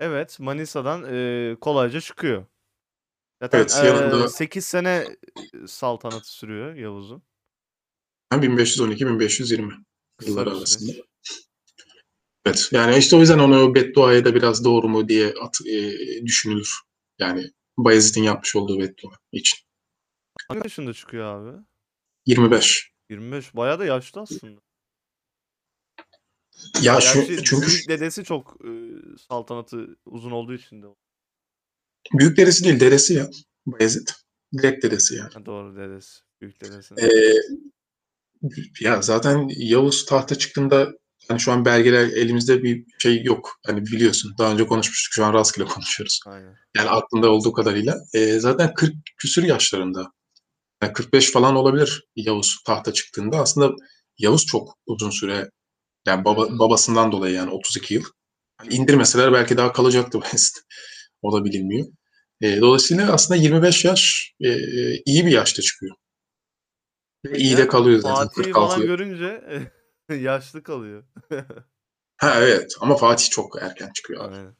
[0.00, 2.46] Evet, Manisa'dan eee, kolayca çıkıyor.
[3.42, 5.16] Zaten Evet, yanında 8 sene
[5.66, 7.22] saltanatı sürüyor Yavuz'un.
[8.32, 9.84] 1512-1520
[10.16, 10.92] Kısa yılları bir arasında.
[12.46, 12.68] Evet.
[12.72, 15.92] Yani işte o yüzden onu bedduaya da biraz doğru mu diye at, e,
[16.26, 16.80] düşünülür.
[17.18, 19.58] Yani Bayezid'in yapmış olduğu beddua için.
[20.48, 21.58] Kaç yaşında çıkıyor abi?
[22.26, 22.90] 25.
[23.10, 23.56] 25.
[23.56, 24.60] Bayağı da yaşlı aslında.
[26.82, 28.70] Ya şu Gerçi çünkü dedesi çok eee,
[29.28, 30.86] saltanatı uzun olduğu için de.
[32.12, 33.30] Büyük dedesi değil dedesi ya
[33.66, 34.08] Bayezid.
[34.58, 35.32] Direkt dedesi yani.
[35.32, 36.20] Ha, doğru dedesi.
[36.40, 36.94] Büyük dedesi.
[36.98, 37.34] Ee,
[38.80, 40.92] ya zaten Yavuz tahta çıktığında
[41.28, 43.60] hani şu an belgeler elimizde bir şey yok.
[43.66, 46.20] Hani biliyorsun daha önce konuşmuştuk şu an rastgele konuşuyoruz.
[46.26, 46.54] Aynen.
[46.76, 47.96] Yani aklında olduğu kadarıyla.
[48.14, 50.12] Ee, zaten 40 küsür yaşlarında.
[50.82, 53.38] Yani 45 falan olabilir Yavuz tahta çıktığında.
[53.38, 53.74] Aslında
[54.18, 55.50] Yavuz çok uzun süre
[56.06, 58.04] yani baba, babasından dolayı yani 32 yıl.
[58.56, 60.18] Hani indirmeseler belki daha kalacaktı
[61.26, 61.36] Bayezid.
[61.36, 61.86] O da bilinmiyor.
[62.40, 64.50] Ee, dolayısıyla aslında 25 yaş e,
[64.94, 65.96] iyi bir yaşta çıkıyor.
[67.26, 69.42] Ve iyi de kalıyor zaten Fatih'i 46 falan görünce
[70.14, 71.04] yaşlı kalıyor.
[72.18, 74.34] Ha evet ama Fatih çok erken çıkıyor abi.
[74.36, 74.56] Aynen.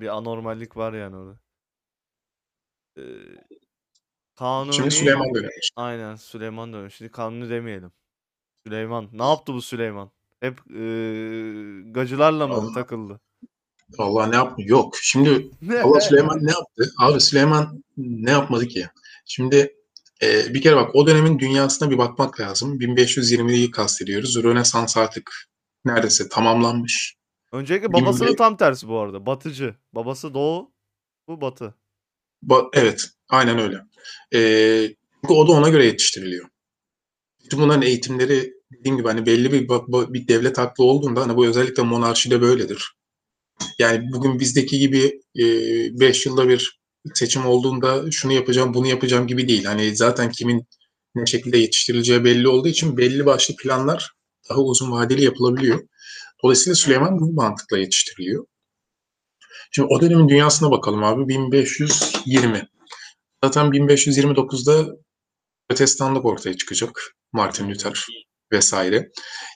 [0.00, 1.38] Bir anormallik var yani orada.
[2.96, 3.38] Şimdi
[4.36, 5.52] Kanuni Süleyman dönemi.
[5.76, 6.92] aynen Süleyman dönemi.
[6.92, 7.92] Şimdi Kanuni demeyelim.
[8.66, 9.08] Süleyman.
[9.12, 10.10] Ne yaptı bu Süleyman?
[10.40, 13.20] Hep eee, gacılarla mı Allah, takıldı?
[13.98, 14.70] Allah ne yapmıyor?
[14.70, 14.96] Yok.
[15.02, 15.50] Şimdi
[15.82, 16.92] Allah Süleyman ne yaptı?
[16.98, 18.86] Abi Süleyman ne yapmadı ki?
[19.26, 19.74] Şimdi
[20.22, 22.78] e, bir kere bak o dönemin dünyasına bir bakmak lazım.
[22.80, 24.42] 1520'yi kastediyoruz.
[24.42, 25.32] Rönesans artık
[25.84, 27.16] neredeyse tamamlanmış.
[27.52, 29.26] Öncelikle babasının 25 tam tersi bu arada.
[29.26, 29.74] Batıcı.
[29.92, 30.72] Babası doğu,
[31.28, 31.74] bu batı.
[32.46, 33.76] Ba- evet, aynen öyle.
[34.34, 36.48] Ee, çünkü o da ona göre yetiştiriliyor.
[37.44, 39.68] Bütün bunların eğitimleri dediğim gibi hani belli bir,
[40.14, 42.92] bir devlet aklı olduğunda hani bu özellikle monarşide böyledir.
[43.78, 46.80] Yani bugün bizdeki gibi 5 yılda bir
[47.14, 49.64] seçim olduğunda şunu yapacağım, bunu yapacağım gibi değil.
[49.64, 50.66] Hani zaten kimin
[51.14, 54.12] ne şekilde yetiştirileceği belli olduğu için belli başlı planlar
[54.50, 55.80] daha uzun vadeli yapılabiliyor.
[56.44, 58.46] Dolayısıyla Süleyman bu mantıkla yetiştiriliyor.
[59.70, 61.28] Şimdi o dönemin dünyasına bakalım abi.
[61.28, 62.68] 1520.
[63.44, 64.96] Zaten 1529'da
[65.68, 67.16] Protestanlık ortaya çıkacak.
[67.32, 68.06] Martin Luther
[68.52, 69.10] vesaire.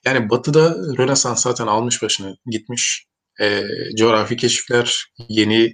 [0.04, 3.06] Yani Batı'da Rönesans zaten almış başını gitmiş.
[3.40, 3.64] E,
[3.98, 5.72] coğrafi keşifler, yeni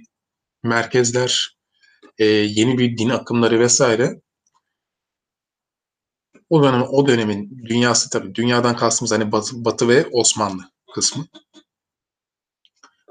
[0.63, 1.57] merkezler,
[2.17, 4.21] e, yeni bir din akımları vesaire.
[6.49, 11.25] O dönem o dönemin dünyası tabii dünyadan kastımız hani Batı, Batı ve Osmanlı kısmı.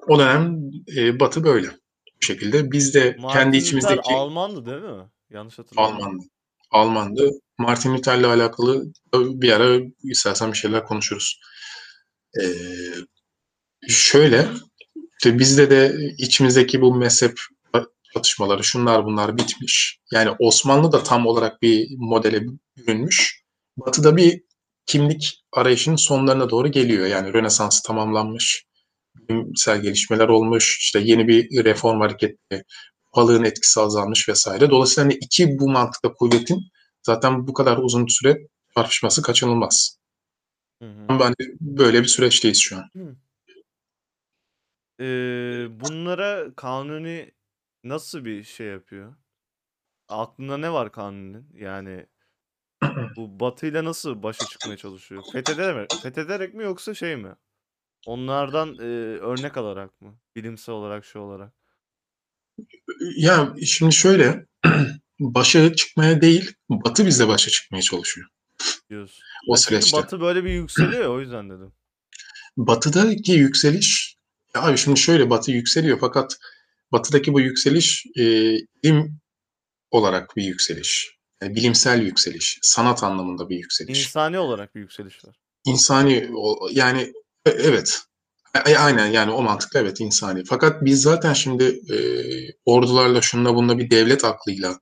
[0.08, 0.58] O dönem
[0.96, 1.68] e, Batı böyle.
[2.20, 5.10] Bu şekilde biz de kendi Martin Luther içimizdeki Almandı değil mi?
[5.30, 6.02] Yanlış hatırlamıyorum.
[6.02, 6.24] Almandı.
[6.70, 7.30] Almandı.
[7.58, 11.40] Martin Luther'le alakalı bir ara istersen bir şeyler konuşuruz.
[12.40, 12.44] Ee,
[13.88, 14.48] şöyle,
[15.12, 17.40] işte bizde de içimizdeki bu mezhep
[18.14, 19.98] çatışmaları, şunlar bunlar bitmiş.
[20.12, 22.42] Yani Osmanlı da tam olarak bir modele
[22.76, 23.42] bürünmüş.
[23.76, 24.42] Batı'da bir
[24.86, 27.06] kimlik arayışının sonlarına doğru geliyor.
[27.06, 28.64] Yani Rönesans tamamlanmış,
[29.14, 32.64] bilimsel gelişmeler olmuş, işte yeni bir reform hareketi,
[33.16, 34.70] balığın etkisi azalmış vesaire.
[34.70, 36.60] Dolayısıyla hani iki bu mantıkla kuvvetin
[37.02, 38.36] zaten bu kadar uzun süre
[38.74, 39.98] tartışması kaçınılmaz.
[40.82, 41.04] Hı hı.
[41.08, 42.84] Ama hani böyle bir süreçteyiz şu an.
[45.00, 47.30] Eee, bunlara Kanuni
[47.84, 49.14] nasıl bir şey yapıyor?
[50.08, 51.46] Aklında ne var Kanuni'nin?
[51.54, 52.06] Yani
[53.16, 55.24] bu Batı'yla nasıl başa çıkmaya çalışıyor?
[55.32, 55.98] Fethederek mi?
[56.02, 57.34] Fethederek mi yoksa şey mi?
[58.06, 58.84] Onlardan eee,
[59.18, 60.18] örnek alarak mı?
[60.36, 61.52] Bilimsel olarak şey olarak.
[63.16, 64.46] Ya şimdi şöyle
[65.20, 68.28] başa çıkmaya değil Batı bizle başa çıkmaya çalışıyor
[68.90, 69.22] Diyorsun.
[69.48, 69.96] o çünkü süreçte.
[69.98, 71.72] Batı böyle bir yükseliyor ya, o yüzden dedim.
[72.56, 74.09] Batı'daki yükseliş
[74.54, 76.36] ya şimdi şöyle Batı yükseliyor fakat
[76.92, 78.22] Batı'daki bu yükseliş e,
[78.84, 79.20] bilim
[79.90, 81.20] olarak bir yükseliş.
[81.42, 82.58] Yani bilimsel yükseliş.
[82.62, 84.06] Sanat anlamında bir yükseliş.
[84.06, 85.36] İnsani olarak bir yükseliş var.
[85.64, 86.30] İnsani
[86.70, 87.12] yani
[87.46, 88.00] e- evet.
[88.54, 90.44] A- Aynen yani o mantıkla evet insani.
[90.44, 91.96] Fakat biz zaten şimdi e,
[92.64, 94.80] ordularla şunla bununla bir devlet aklıyla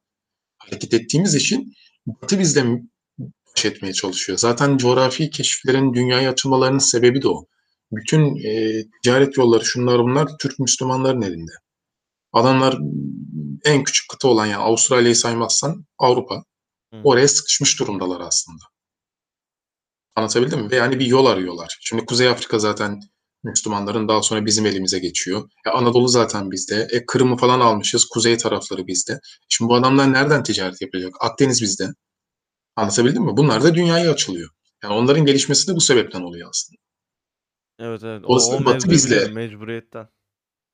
[0.59, 1.72] hareket ettiğimiz için
[2.07, 2.64] Batı bizle
[3.18, 4.38] baş etmeye çalışıyor.
[4.38, 7.46] Zaten coğrafi keşiflerin dünyaya açılmalarının sebebi de o.
[7.92, 11.53] Bütün e, ticaret yolları şunlar bunlar Türk Müslümanların elinde.
[12.33, 12.79] Adamlar
[13.64, 16.44] en küçük kıta olan yani Avustralya'yı saymazsan Avrupa.
[16.94, 17.01] Hı.
[17.05, 18.64] Oraya sıkışmış durumdalar aslında.
[20.16, 20.70] Anlatabildim mi?
[20.70, 21.79] Ve yani bir yol arıyorlar.
[21.81, 23.01] Şimdi Kuzey Afrika zaten
[23.44, 25.51] Müslümanların daha sonra bizim elimize geçiyor.
[25.66, 26.88] E Anadolu zaten bizde.
[26.90, 28.05] E Kırım'ı falan almışız.
[28.05, 29.20] Kuzey tarafları bizde.
[29.48, 31.12] Şimdi bu adamlar nereden ticaret yapacak?
[31.20, 31.88] Akdeniz bizde.
[32.77, 33.37] Anlatabildim mi?
[33.37, 34.51] Bunlar da dünyaya açılıyor.
[34.83, 36.88] Yani onların gelişmesi de bu sebepten oluyor aslında.
[37.78, 38.24] Evet evet.
[38.24, 40.08] O, Dolayısıyla o Batı bizle- mecburiyetten.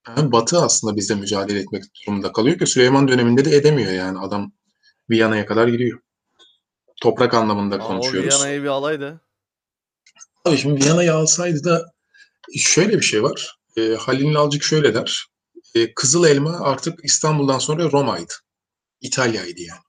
[0.08, 4.18] Yani Batı aslında bizle mücadele etmek durumunda kalıyor ki Süleyman döneminde de edemiyor yani.
[4.18, 4.52] Adam
[5.10, 6.00] Viyana'ya kadar gidiyor.
[7.02, 8.34] Toprak anlamında Aa, o konuşuyoruz.
[8.34, 9.20] Viyana'yı bir alaydı.
[10.44, 11.92] Abi şimdi Viyana'yı alsaydı da
[12.56, 13.58] şöyle bir şey var.
[13.76, 15.26] E, Halil Nalcık şöyle der.
[15.74, 18.32] E, Kızıl Elma artık İstanbul'dan sonra Roma'ydı.
[19.00, 19.80] İtalya'ydı yani.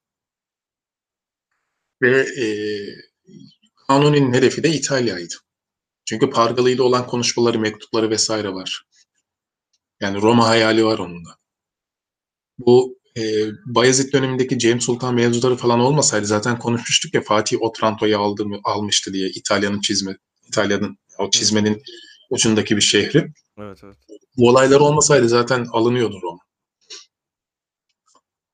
[2.01, 2.47] Ve e,
[3.88, 5.36] Kanuni'nin hedefi de İtalya'ydı.
[6.06, 8.86] Çünkü Pargalı ile olan konuşmaları, mektupları vesaire var.
[10.02, 11.30] Yani Roma hayali var onun da.
[12.58, 13.22] Bu e,
[13.65, 19.13] Bayezid dönemindeki Cem Sultan mevzuları falan olmasaydı zaten konuşmuştuk ya Fatih Otranto'yu aldı, mı- almıştı
[19.13, 21.82] diye İtalya'nın çizme, İtalya'nın o çizmenin
[22.30, 23.32] ucundaki bir şehri.
[23.58, 23.98] Evet evet.
[24.38, 26.39] Bu olaylar olmasaydı zaten alınıyordu Roma.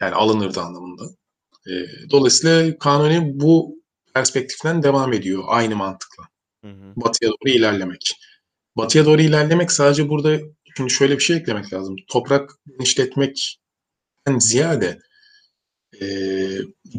[0.02, 1.04] Yani alınırdı anlamında.
[1.68, 1.72] E,
[2.10, 3.76] dolayısıyla Kanuni bu
[4.14, 6.24] perspektiften devam ediyor aynı mantıkla.
[6.64, 6.94] Hı hı.
[6.96, 8.16] Batıya doğru ilerlemek.
[8.78, 10.40] Batıya doğru ilerlemek sadece burada
[10.78, 11.96] şimdi şöyle bir şey eklemek lazım.
[12.10, 13.80] Toprak genişletmekten
[14.40, 15.00] ziyade
[16.02, 16.06] e,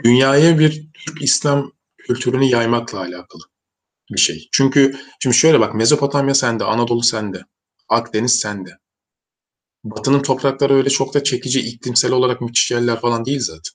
[0.04, 3.42] dünyaya bir Türk İslam kültürünü yaymakla alakalı
[4.12, 4.48] bir şey.
[4.52, 7.42] Çünkü şimdi şöyle bak Mezopotamya sende, Anadolu sende,
[7.88, 8.70] Akdeniz sende.
[9.84, 13.72] Batı'nın toprakları öyle çok da çekici iklimsel olarak müthiş yerler falan değil zaten.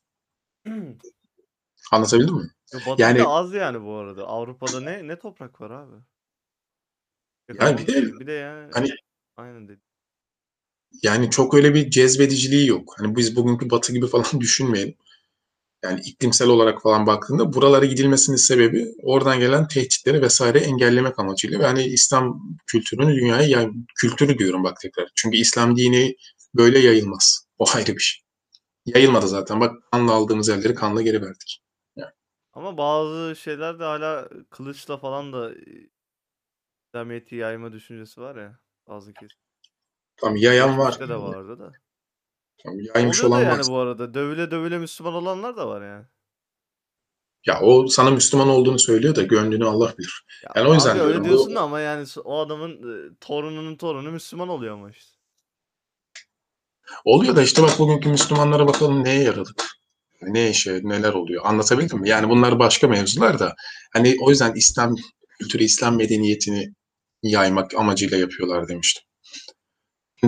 [1.92, 2.50] Anlatabildim mi?
[2.74, 4.24] Ya Batı'da Yani- az yani bu arada.
[4.28, 5.96] Avrupa'da ne ne toprak var abi?
[7.60, 8.90] Yani bir de- bir de yani Hani
[9.38, 9.82] aynen dedi.
[11.04, 12.94] yani çok öyle bir cezbediciliği yok.
[12.98, 14.96] Hani biz bugünkü Batı gibi falan düşünmeyelim.
[15.84, 21.60] Yani iklimsel olarak falan baktığında buralara gidilmesinin sebebi oradan gelen tehditleri vesaire engellemek amacıyla.
[21.60, 25.10] ve hani İslam kültürünü dünyaya yay kültürü diyorum bak tekrar.
[25.16, 26.16] Çünkü İslam dini
[26.56, 27.48] böyle yayılmaz.
[27.58, 28.22] O ayrı bir şey.
[28.86, 29.60] Yayılmadı zaten.
[29.60, 31.62] Bak kanla aldığımız yerleri kanla geri verdik.
[32.58, 35.90] Ama bazı şeyler de hala kılıçla falan da e,
[36.88, 39.38] İslamiyet'i yayma düşüncesi var ya bazı kesim.
[40.18, 40.86] Tamam yayan var.
[40.86, 41.74] Geçmişte de vardı da.
[42.58, 43.68] Tamam, yaymış Oluyor da olan yani var.
[43.72, 44.14] bu arada.
[44.14, 46.06] Dövüle dövüle Müslüman olanlar da var yani.
[47.46, 50.26] Ya o sana Müslüman olduğunu söylüyor da gönlünü Allah bilir.
[50.44, 53.16] Ya Yani o yüzden abi diyorum, öyle bu- diyorsun da ama yani s- o adamın
[53.22, 55.18] torununun torunu Müslüman oluyor ama işte.
[57.06, 59.66] Oluyor da işte bak bugünkü Müslümanlara bakalım neye yaradık?
[60.22, 61.42] Ne işe, neler oluyor?
[61.46, 62.10] Anlatabildim mi?
[62.10, 63.56] Yani bunlar başka mevzular da.
[63.94, 64.96] Hani o yüzden İslam
[65.40, 66.74] kültürü, İslam medeniyetini
[67.24, 69.04] yaymak amacıyla yapıyorlar demiştim.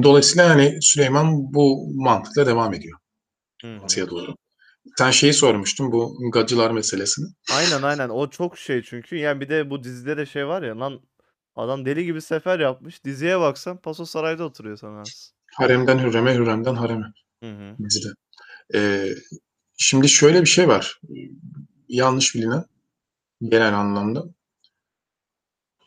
[0.04, 2.99] Dolayısıyla yani Süleyman bu mantıkla devam ediyor
[3.63, 4.36] batıya doğru.
[4.97, 7.25] Sen şeyi sormuştun bu gacılar meselesini.
[7.54, 10.80] Aynen aynen o çok şey çünkü yani bir de bu dizide de şey var ya
[10.80, 11.02] lan
[11.56, 15.34] adam deli gibi sefer yapmış diziye baksan Paso Saray'da oturuyor az.
[15.54, 17.06] Haremden Hürrem'e, Hürrem'den Harem'e
[17.43, 17.75] Hı hı.
[17.89, 18.10] dizide.
[18.75, 19.10] Ee,
[19.80, 21.02] şimdi şöyle bir şey var.
[21.88, 22.65] Yanlış bilinen
[23.42, 24.26] genel anlamda.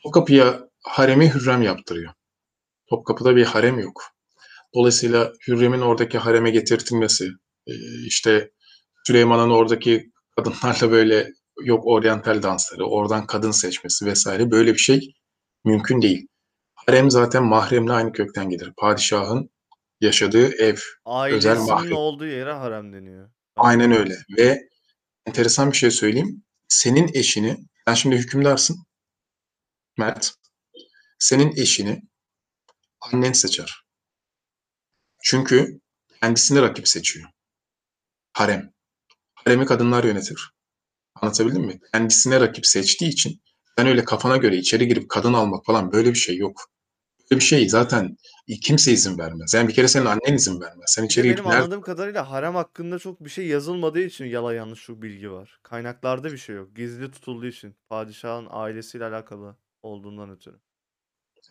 [0.03, 2.13] Topkapı'ya haremi Hürrem yaptırıyor.
[2.89, 4.03] Topkapı'da bir harem yok.
[4.75, 7.31] Dolayısıyla Hürrem'in oradaki hareme getirtilmesi,
[7.67, 7.73] e,
[8.07, 8.51] işte
[9.07, 11.29] Süleyman'ın oradaki kadınlarla böyle
[11.65, 15.15] yok oryantal dansları, oradan kadın seçmesi vesaire böyle bir şey
[15.65, 16.27] mümkün değil.
[16.75, 18.73] Harem zaten mahremle aynı kökten gelir.
[18.77, 19.51] Padişahın
[20.01, 20.77] yaşadığı ev.
[21.05, 21.93] Ailesinin mahrem.
[21.93, 23.31] olduğu yere harem deniyor.
[23.57, 24.17] Aynen öyle.
[24.39, 24.69] Ve
[25.27, 26.45] enteresan bir şey söyleyeyim.
[26.69, 28.87] Senin eşini, sen şimdi hükümdarsın
[29.99, 30.35] Mert.
[31.19, 32.03] Senin eşini
[33.01, 33.85] annen seçer.
[35.23, 35.81] Çünkü
[36.21, 37.29] kendisini rakip seçiyor.
[38.33, 38.73] Harem.
[39.35, 40.53] Haremi kadınlar yönetir.
[41.15, 41.81] Anlatabildim mi?
[41.93, 43.43] Kendisine rakip seçtiği için
[43.79, 46.71] ben öyle kafana göre içeri girip kadın almak falan böyle bir şey yok.
[47.31, 48.17] Böyle bir şey zaten
[48.63, 49.55] kimse izin vermez.
[49.55, 50.85] Yani bir kere senin annen izin vermez.
[50.87, 54.83] Sen içeri benim nerede anladığım kadarıyla harem hakkında çok bir şey yazılmadığı için yalan yanlış
[54.83, 55.61] çok bilgi var.
[55.63, 56.77] Kaynaklarda bir şey yok.
[56.77, 57.75] Gizli tutulduğu için.
[57.89, 60.57] Padişahın ailesiyle alakalı olduğundan ötürü.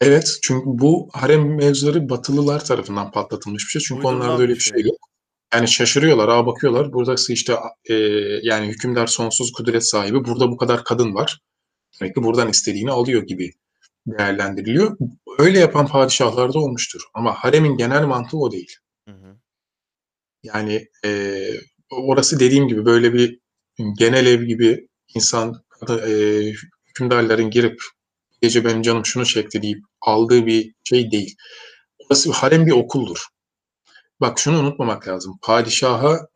[0.01, 3.81] Evet, çünkü bu harem mevzuları Batılılar tarafından patlatılmış bir şey.
[3.81, 4.73] Çünkü Uydurulan onlarda öyle bir şey.
[4.73, 4.97] şey yok.
[5.53, 6.93] Yani şaşırıyorlar, aaa, bakıyorlar.
[6.93, 7.55] Burası işte,
[7.89, 10.25] eee, yani hükümdar sonsuz kudret sahibi.
[10.25, 11.39] Burada bu kadar kadın var.
[12.01, 13.51] Demek ki buradan istediğini alıyor gibi
[14.07, 14.97] değerlendiriliyor.
[15.39, 18.75] Öyle yapan padişahlar da olmuştur ama haremin genel mantığı o değil.
[19.09, 19.37] Hı hı.
[20.43, 23.39] Yani, eee, orası dediğim gibi böyle bir
[23.97, 26.53] genel ev gibi insan, eee,
[26.89, 27.81] hükümdarların girip
[28.41, 31.35] "Gece benim canım şunu çekti." deyip aldığı bir şey değil.
[31.99, 33.25] Orası harem bir okuldur.
[34.21, 35.39] Bak şunu unutmamak lazım.
[35.41, 36.27] Padişaha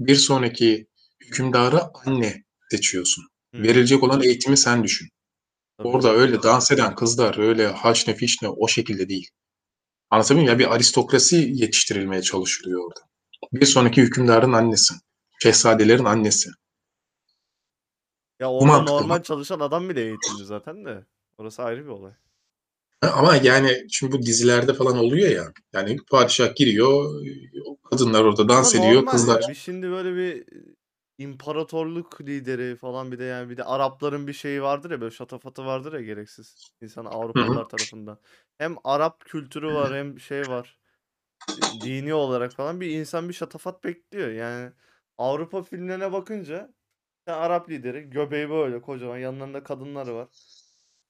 [0.00, 0.86] bir sonraki
[1.20, 3.24] hükümdara anne seçiyorsun.
[3.54, 3.62] Hı.
[3.62, 5.08] Verilecek olan eğitimi sen düşün.
[5.82, 5.88] Tabii.
[5.88, 9.30] Orada öyle dans eden kızlar, öyle haşne fişne o şekilde değil.
[10.10, 10.60] Anlatabiliyor muyum?
[10.60, 13.00] Ya bir aristokrasi yetiştirilmeye çalışılıyor orada.
[13.52, 14.94] Bir sonraki hükümdarın annesi,
[15.42, 16.50] şehzadelerin annesi.
[18.40, 21.06] Ya orada mantıkla normal çalışan adam bile eğitimli zaten de.
[21.38, 22.12] Orası ayrı bir olay.
[23.02, 27.22] Ama yani şimdi bu dizilerde falan oluyor ya, yani padişah giriyor,
[27.90, 29.54] kadınlar orada Ama dans ediyor, normal kızlar ya.
[29.54, 30.44] Şimdi böyle bir
[31.20, 35.66] imparatorluk lideri falan bir de yani bir de Arapların bir şeyi vardır ya böyle şatafatı
[35.66, 37.04] vardır ya gereksiz insan.
[37.04, 38.18] Avrupalılar tarafından.
[38.58, 40.78] Hem Arap kültürü var hem şey var.
[41.84, 44.28] dini olarak falan bir insan bir şatafat bekliyor.
[44.28, 44.72] Yani
[45.18, 46.72] Avrupa filmlerine bakınca
[47.26, 50.28] tane Arap lideri göbeği böyle kocaman yanlarında kadınları var.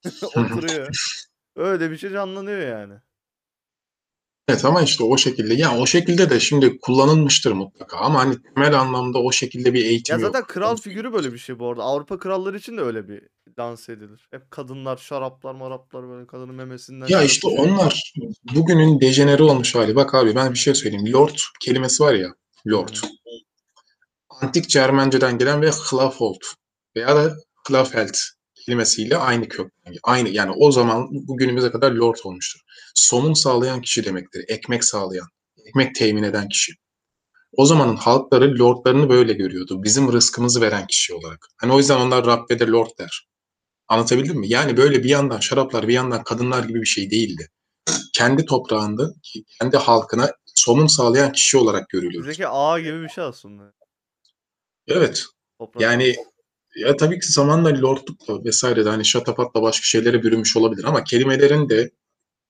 [0.37, 0.89] Oturuyor.
[1.57, 2.95] Öyle bir şey canlanıyor yani.
[4.51, 8.81] Evet ama işte o şekilde, ya o şekilde de şimdi kullanılmıştır mutlaka ama hani temel
[8.81, 10.49] anlamda o şekilde bir Ya eğitim zaten yok.
[10.49, 11.83] kral figürü böyle bir şey bu arada.
[11.83, 13.23] Avrupa kralları için de öyle bir
[13.59, 14.29] lanse edilir.
[14.31, 17.67] Hep kadınlar, şaraplar maraplar böyle kadının memesinden Ya işte içiyor.
[17.69, 18.13] onlar
[18.55, 19.97] bugünün dejenere olmuş hâli.
[19.97, 21.13] Bak abi ben bir şey söyleyeyim.
[21.13, 22.29] Lord kelimesi var ya,
[22.69, 22.89] lord.
[22.89, 23.09] hı.
[24.31, 26.41] Antik Cermenceden gelen ve Hlafhold
[26.97, 27.37] veya da
[27.69, 28.15] Hlafeld
[28.71, 29.95] kelimesiyle aynı kökten.
[30.03, 32.61] Aynı yani o zaman bugünümüze kadar lord olmuştur.
[32.95, 34.45] Somun sağlayan kişi demektir.
[34.49, 35.27] Ekmek sağlayan,
[35.67, 36.73] ekmek temin eden kişi.
[37.53, 39.83] O zamanın halkları lordlarını böyle görüyordu.
[39.83, 41.47] Bizim rızkımızı veren kişi olarak.
[41.57, 43.29] Hani o yüzden onlar Rabbe de lord der.
[43.89, 44.49] Anlatabildim mi?
[44.49, 47.49] Yani böyle bir yandan şaraplar, bir yandan kadınlar gibi bir şey değildi.
[48.13, 49.11] Kendi toprağında,
[49.61, 52.19] kendi halkına somun sağlayan kişi olarak görülürdü.
[52.19, 53.73] Bizdeki ağa gibi bir şey aslında.
[54.89, 55.25] Evet.
[55.59, 56.17] Toprak Yani.
[56.77, 58.63] Ya tabii ki zamanla lordlukla vs.
[58.63, 61.91] de hani şatafatla başka şeylere bürünmüş olabilir ama kelimelerin de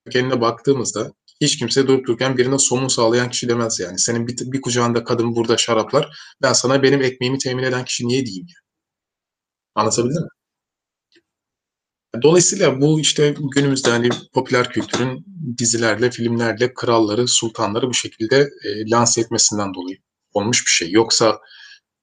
[0.07, 3.99] kökenine baktığımızda hiç kimse durup dururken birine somun sağlayan kişi demez yani.
[3.99, 6.19] Senin bir, bir kucağında kadın burada şaraplar.
[6.43, 8.61] Ben sana benim ekmeğimi temin eden kişi niye diyeyim ya?
[9.75, 10.29] Anlatabildim mi?
[12.23, 15.25] Dolayısıyla bu işte günümüzde hani popüler kültürün
[15.59, 19.99] dizilerle, filmlerle kralları, sultanları bu şekilde e, lanse etmesinden dolayı
[20.33, 20.91] olmuş bir şey.
[20.91, 21.41] Yoksa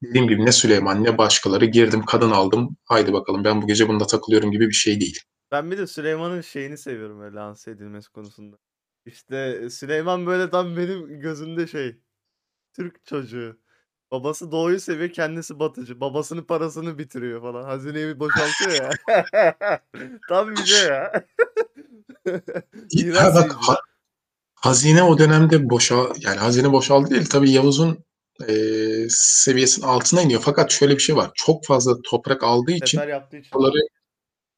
[0.04, 4.08] dediğim gibi ne Süleyman ne başkaları girdim kadın aldım haydi bakalım ben bu gece bunda
[4.08, 5.20] takılıyorum gibi bir şey değil.
[5.52, 8.58] Ben bir de Süleyman'ın şeyini seviyorum böyle lanse edilmesi konusunda.
[9.06, 11.96] İşte Süleyman böyle tam benim gözümde şey
[12.74, 13.60] Türk çocuğu.
[14.12, 16.00] Babası doğuyu seviyor kendisi batıcı.
[16.00, 17.64] Babasının parasını bitiriyor falan.
[17.64, 18.90] Hazineyi bir boşaltıyor ya.
[20.30, 21.26] tam bir şey ya.
[23.16, 23.78] Ha bak ha,
[24.56, 28.06] hazine o dönemde boşa yani hazine boşaldı değil tabii Yavuz'un
[28.50, 28.54] e,
[29.10, 30.42] seviyesinin altına iniyor.
[30.46, 31.32] Fakat şöyle bir şey var.
[31.36, 33.58] Çok fazla toprak aldığı için için.
[33.58, 33.80] oraları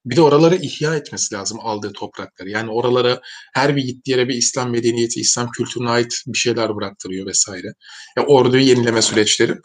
[0.05, 2.49] bir de oraları ihya etmesi lazım aldığı toprakları.
[2.49, 3.21] Yani oralara
[3.53, 7.67] her bir gittiği yere bir İslam medeniyeti, İslam kültürüne ait bir şeyler bıraktırıyor vesaire.
[8.17, 9.55] Ya orduyu yenileme süreçleri.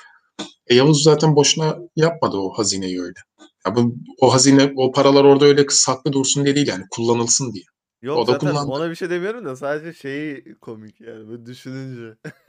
[0.66, 3.20] E, Yavuz zaten boşuna yapmadı o hazineyi öyle.
[3.66, 7.64] Ya bu, o hazine, o paralar orada öyle saklı dursun diye değil yani kullanılsın diye.
[8.04, 8.70] Yok O da zaten kullandı.
[8.70, 12.16] ona bir şey demiyorum da sadece şeyi komik yani böyle düşününce.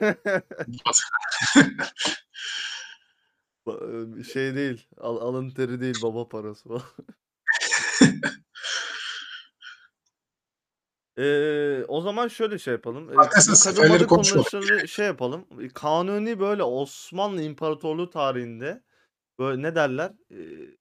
[3.66, 4.88] Ba- şey değil.
[4.96, 6.82] Al, alın teri değil baba parası falan.
[11.18, 13.08] Eee, o zaman şöyle şey yapalım.
[13.12, 14.88] Eee, bu kadın seferleri konuşmadık.
[14.88, 15.46] şey yapalım.
[15.60, 18.82] E, Kanuni böyle Osmanlı İmparatorluğu tarihinde
[19.38, 20.12] böyle ne derler?
[20.30, 20.76] Eee,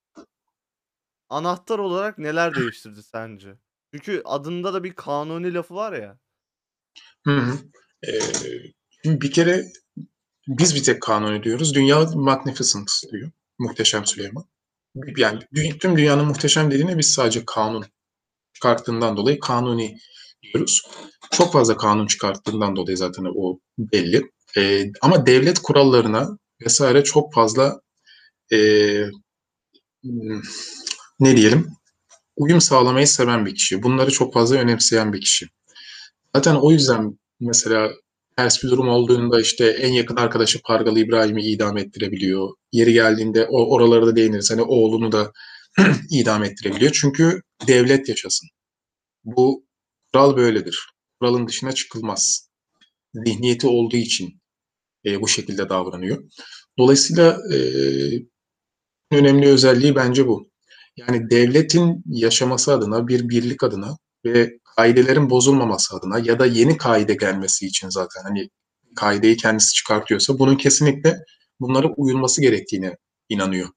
[1.29, 3.55] anahtar olarak neler değiştirdi sence?
[3.95, 6.17] Çünkü adında da bir kanuni lafı var ya.
[7.23, 7.57] Hı hı.
[8.07, 9.65] Ee, bir kere
[10.47, 11.75] biz bir tek kanuni diyoruz.
[11.75, 13.31] Dünya magnificent diyor.
[13.59, 14.45] Muhteşem Süleyman.
[15.17, 15.39] Yani
[15.79, 17.85] tüm dünyanın muhteşem dediğine biz sadece kanun
[18.53, 19.97] çıkarttığından dolayı kanuni
[20.43, 20.81] diyoruz.
[21.31, 24.31] Çok fazla kanun çıkarttığından dolayı zaten o belli.
[24.57, 27.81] Ee, ama devlet kurallarına vesaire çok fazla
[30.03, 30.41] hmm,
[31.19, 31.75] ne diyelim
[32.35, 33.83] uyum sağlamayı seven bir kişi.
[33.83, 35.47] Bunları çok fazla önemseyen bir kişi.
[36.35, 37.91] Zaten o yüzden mesela
[38.37, 42.49] ters bir durum olduğunda işte en yakın arkadaşı Pargalı İbrahim'i idam ettirebiliyor.
[42.71, 44.51] Yeri geldiğinde o oralara da değiniriz.
[44.51, 45.31] Hani oğlunu da
[46.11, 46.91] idam ettirebiliyor.
[46.91, 48.49] Çünkü devlet yaşasın.
[49.23, 49.65] Bu
[50.13, 50.79] kural böyledir.
[51.19, 52.49] Kuralın dışına çıkılmaz.
[53.13, 54.41] Zihniyeti olduğu için
[55.05, 56.23] e, bu şekilde davranıyor.
[56.77, 57.57] Dolayısıyla e,
[59.11, 60.49] önemli özelliği bence bu.
[60.97, 67.13] Yani devletin yaşaması adına, bir birlik adına ve kaidelerin bozulmaması adına ya da yeni kaide
[67.13, 68.49] gelmesi için zaten hani
[68.95, 71.17] kaideyi kendisi çıkartıyorsa bunun kesinlikle
[71.59, 72.97] bunlara uyulması gerektiğine
[73.29, 73.69] inanıyor.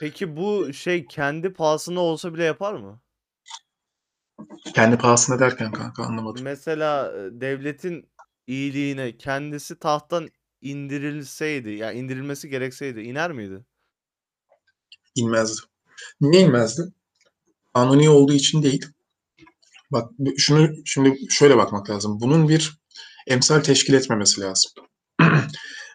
[0.00, 3.00] Peki bu şey kendi pahasına olsa bile yapar mı?
[4.74, 6.44] Kendi pahasına derken kanka anlamadım.
[6.44, 8.10] Mesela e, devletin
[8.46, 10.28] iyiliğine kendisi tahttan
[10.60, 13.64] indirilseydi, ya indirilmesi gerekseydi iner miydi?
[15.14, 15.60] İnmezdi.
[16.20, 16.82] Niye inmezdi?
[17.74, 18.86] Kanuni olduğu için değil.
[19.92, 22.20] Bak şunu şimdi şöyle bakmak lazım.
[22.20, 22.78] Bunun bir
[23.26, 24.72] emsal teşkil etmemesi lazım.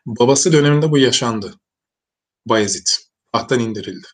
[0.06, 1.54] Babası döneminde bu yaşandı.
[2.46, 2.88] Bayezid.
[3.34, 4.08] Tahttan indirildi.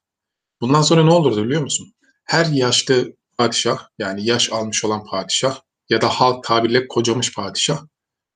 [0.61, 1.93] Bundan sonra ne olurdu biliyor musun?
[2.25, 7.81] Her yaşlı padişah yani yaş almış olan padişah ya da halk tabirle kocamış padişah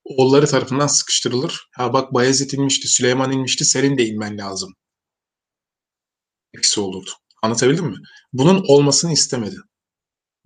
[0.04, 1.70] oğulları tarafından sıkıştırılır.
[1.76, 4.74] Ha bak Bayezid inmişti, Süleyman inmişti, senin de inmen lazım.
[6.54, 7.10] Eksi olurdu.
[7.42, 7.98] Anlatabildim mi?
[8.34, 9.56] Bunun olmasını istemedi.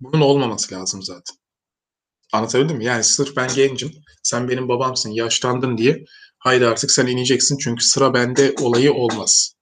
[0.00, 1.36] Bunun olmaması lazım zaten.
[2.32, 2.84] Anlatabildim mi?
[2.84, 3.92] Yani sırf ben gencim,
[4.22, 6.04] sen benim babamsın, yaşlandın diye
[6.38, 9.54] haydi artık sen ineceksin çünkü sıra bende olayı olmaz.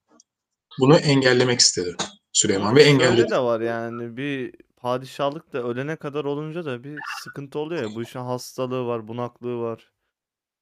[0.80, 1.96] Bunu engellemek istedi
[2.32, 3.30] Süleyman ve engelledi.
[3.30, 7.94] de var yani bir padişahlık da ölene kadar olunca da bir sıkıntı oluyor ya.
[7.94, 9.92] Bu işin hastalığı var, bunaklığı var.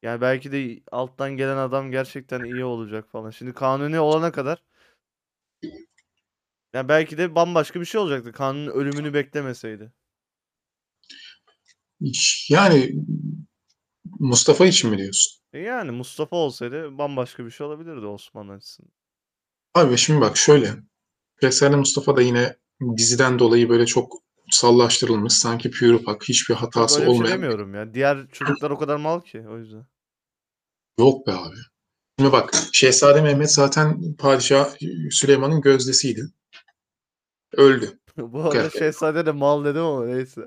[0.03, 3.31] Yani belki de alttan gelen adam gerçekten iyi olacak falan.
[3.31, 4.63] Şimdi kanuni olana kadar
[6.75, 8.33] ya belki de bambaşka bir şey olacaktı.
[8.33, 9.93] Kanunun ölümünü beklemeseydi.
[12.49, 12.93] Yani
[14.19, 15.41] Mustafa için mi diyorsun?
[15.53, 18.93] E yani Mustafa olsaydı bambaşka bir şey olabilirdi Osmanlı açısından.
[19.75, 20.75] Abi şimdi bak şöyle.
[21.41, 22.57] Şehzade Mustafa da yine
[22.97, 24.13] diziden dolayı böyle çok
[24.51, 25.33] sallaştırılmış.
[25.33, 27.39] Sanki pure pak, hiçbir hatası öyle bir şey olmayan.
[27.39, 27.95] demiyorum ya.
[27.95, 29.87] Diğer çocuklar o kadar mal ki o yüzden.
[30.99, 31.57] Yok be abi.
[32.19, 34.75] Şimdi bak Şehzade Mehmet zaten Padişah
[35.11, 36.23] Süleyman'ın gözdesiydi.
[37.57, 37.99] Öldü.
[38.17, 38.79] Bu arada Evet.
[38.79, 40.41] şehzade de mal dedim ama neyse.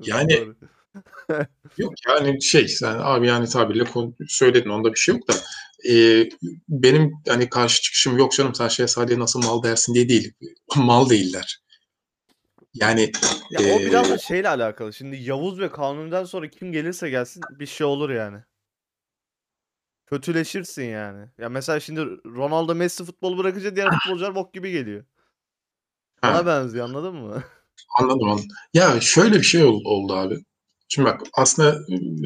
[0.00, 0.46] Yani-.
[1.78, 3.84] Yok yani şey sen abi yani tabirle
[4.28, 5.34] söyledin onda bir şey yok da
[5.88, 6.28] e,
[6.68, 10.32] benim hani karşı çıkışım yok canım sen Şehzade'ye nasıl mal dersin diye değil.
[10.76, 11.60] Mal değiller.
[12.74, 13.12] Yani
[13.50, 14.92] Ya o biraz da şeyle alakalı.
[14.92, 18.38] Şimdi Yavuz ve Kanuni'den sonra kim gelirse gelsin bir şey olur yani.
[20.06, 21.26] Kötüleşirsin yani.
[21.38, 25.04] Ya mesela şimdi Ronaldo Messi futbolu bırakınca diğer futbolcular bok gibi geliyor.
[26.20, 27.42] Ha, Ona benziyor anladın mı?
[28.00, 28.48] Anladım anladım.
[28.74, 30.38] Ya şöyle bir şey ol- oldu abi.
[30.88, 31.78] Şimdi bak aslında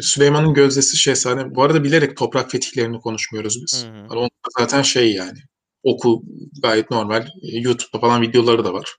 [0.02, 1.54] Süleyman'ın gözdesi Şehzade.
[1.54, 3.84] Bu arada bilerek toprak fetihlerini konuşmuyoruz biz.
[3.84, 4.06] Hı hı.
[4.08, 4.28] Hani
[4.58, 5.38] zaten şey yani
[5.82, 6.22] oku
[6.62, 7.26] gayet normal.
[7.42, 8.96] YouTube'da falan videoları da var.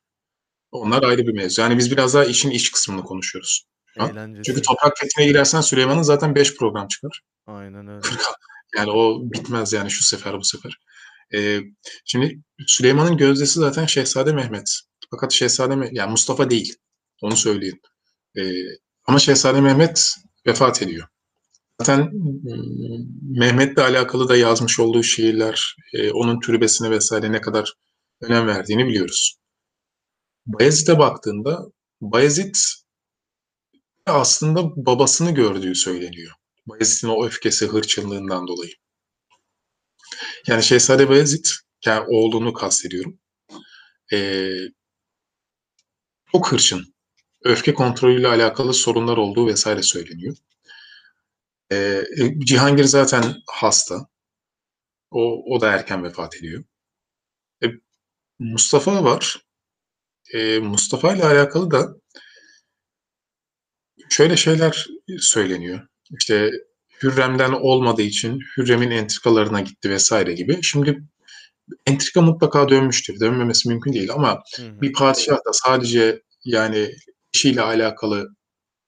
[0.71, 1.61] Onlar ayrı bir mevzu.
[1.61, 3.65] Yani biz biraz daha işin iç kısmını konuşuyoruz.
[4.45, 7.21] Çünkü toprak fethine girersen Süleyman'ın zaten 5 program çıkar.
[7.47, 8.07] Aynen öyle.
[8.77, 10.77] Yani o bitmez yani şu sefer bu sefer.
[11.33, 11.59] Ee,
[12.05, 14.79] şimdi Süleyman'ın gözdesi zaten Şehzade Mehmet.
[15.11, 16.75] Fakat Şehzade Me- yani Mustafa değil.
[17.21, 17.79] Onu söyleyeyim.
[18.37, 18.43] Ee,
[19.05, 20.13] ama Şehzade Mehmet
[20.47, 21.07] vefat ediyor.
[21.81, 22.09] Zaten
[23.21, 27.73] Mehmet'le alakalı da yazmış olduğu şiirler, e, onun türbesine vesaire ne kadar
[28.21, 29.37] önem verdiğini biliyoruz.
[30.45, 31.65] Bayezid'e baktığında
[32.01, 32.55] Bayezid
[34.05, 36.31] aslında babasını gördüğü söyleniyor.
[36.65, 38.71] Bayezid'in o öfkesi, hırçınlığından dolayı.
[40.47, 41.45] Yani Şehzade Bayezid,
[41.85, 43.19] yani oğlunu kastediyorum.
[44.13, 44.49] Ee,
[46.31, 46.95] çok hırçın.
[47.43, 50.37] Öfke kontrolüyle alakalı sorunlar olduğu vesaire söyleniyor.
[51.71, 52.03] Ee,
[52.39, 54.07] Cihangir zaten hasta.
[55.11, 56.63] O, o da erken vefat ediyor.
[57.63, 57.67] E,
[58.39, 59.45] Mustafa var.
[60.33, 61.95] E, Mustafa ile alakalı da
[64.09, 64.87] şöyle şeyler
[65.19, 65.87] söyleniyor.
[66.19, 66.51] İşte
[67.03, 70.59] Hürrem'den olmadığı için Hürrem'in entrikalarına gitti vesaire gibi.
[70.63, 71.03] Şimdi
[71.87, 73.19] entrika mutlaka dönmüştür.
[73.19, 74.81] Dönmemesi mümkün değil ama Hı hı.
[74.81, 76.91] bir padişah da sadece yani
[77.33, 78.29] işiyle alakalı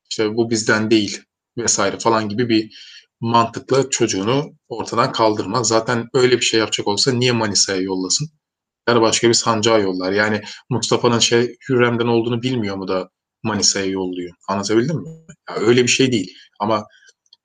[0.10, 1.22] işte bu bizden değil
[1.58, 2.78] vesaire falan gibi bir
[3.20, 5.68] mantıkla çocuğunu ortadan kaldırmaz.
[5.68, 8.30] Zaten öyle bir şey yapacak olsa niye Manisa'ya yollasın?
[8.90, 10.12] Ya başka bir sancağa yollar.
[10.12, 13.10] Yani Mustafa'nın şey Hürrem'den olduğunu bilmiyor mu da
[13.44, 14.34] Manisa'ya yolluyor.
[14.48, 15.10] Anlatabildim mi?
[15.50, 16.38] Ya öyle bir şey değil.
[16.60, 16.86] Ama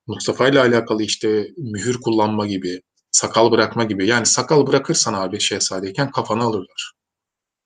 [0.07, 2.81] Mustafa ile alakalı işte mühür kullanma gibi,
[3.11, 4.07] sakal bırakma gibi.
[4.07, 6.93] Yani sakal bırakırsan abi şehzadeyken kafanı alırlar.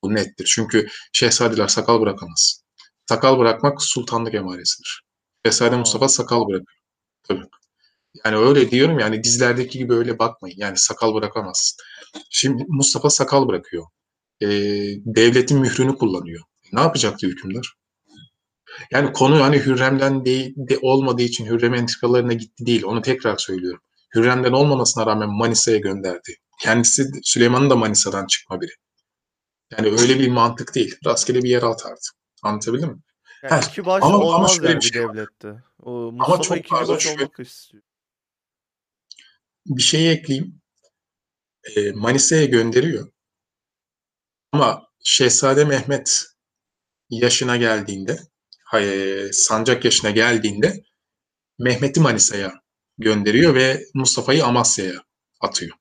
[0.03, 0.45] Bu nettir.
[0.55, 2.63] Çünkü şehzadeler sakal bırakamaz.
[3.09, 5.03] Sakal bırakmak sultanlık emaresidir.
[5.45, 5.77] Şehzade.
[5.77, 6.77] Mustafa sakal bırakıyor.
[7.23, 7.45] Tabii.
[8.25, 10.55] Yani öyle diyorum yani dizlerdeki gibi öyle bakmayın.
[10.59, 11.77] Yani sakal bırakamazsın.
[12.29, 13.85] Şimdi Mustafa sakal bırakıyor.
[14.41, 14.47] Ee,
[15.05, 16.43] devletin mührünü kullanıyor.
[16.73, 17.76] Ne yapacaktı hükümdar?
[18.91, 22.83] Yani konu hani Hürrem'den değil, de olmadığı için Hürrem entrikalarına gitti değil.
[22.83, 23.81] Onu tekrar söylüyorum.
[24.15, 26.35] Hürrem'den olmamasına rağmen Manisa'ya gönderdi.
[26.61, 28.71] Kendisi Süleyman'ın da Manisa'dan çıkma biri.
[29.71, 30.95] Yani öyle bir mantık değil.
[31.05, 31.99] Rastgele bir yere atardı.
[32.43, 32.99] Anlatabildim mi?
[33.43, 35.63] Yani Heh, iki baş ama- ama olmaz şöyle yani bir şey devlette.
[35.83, 37.29] O Mustafa çok pardon, şöyle-.
[39.65, 40.61] Bir şey ekleyeyim.
[41.75, 43.11] Ee, Manisa'ya gönderiyor.
[44.51, 46.23] Ama Şehzade Mehmet
[47.09, 48.19] yaşına geldiğinde,
[49.31, 50.83] sancak yaşına geldiğinde
[51.59, 52.53] Mehmet'i Manisa'ya
[52.97, 55.03] gönderiyor ve Mustafa'yı Amasya'ya
[55.41, 55.77] atıyor.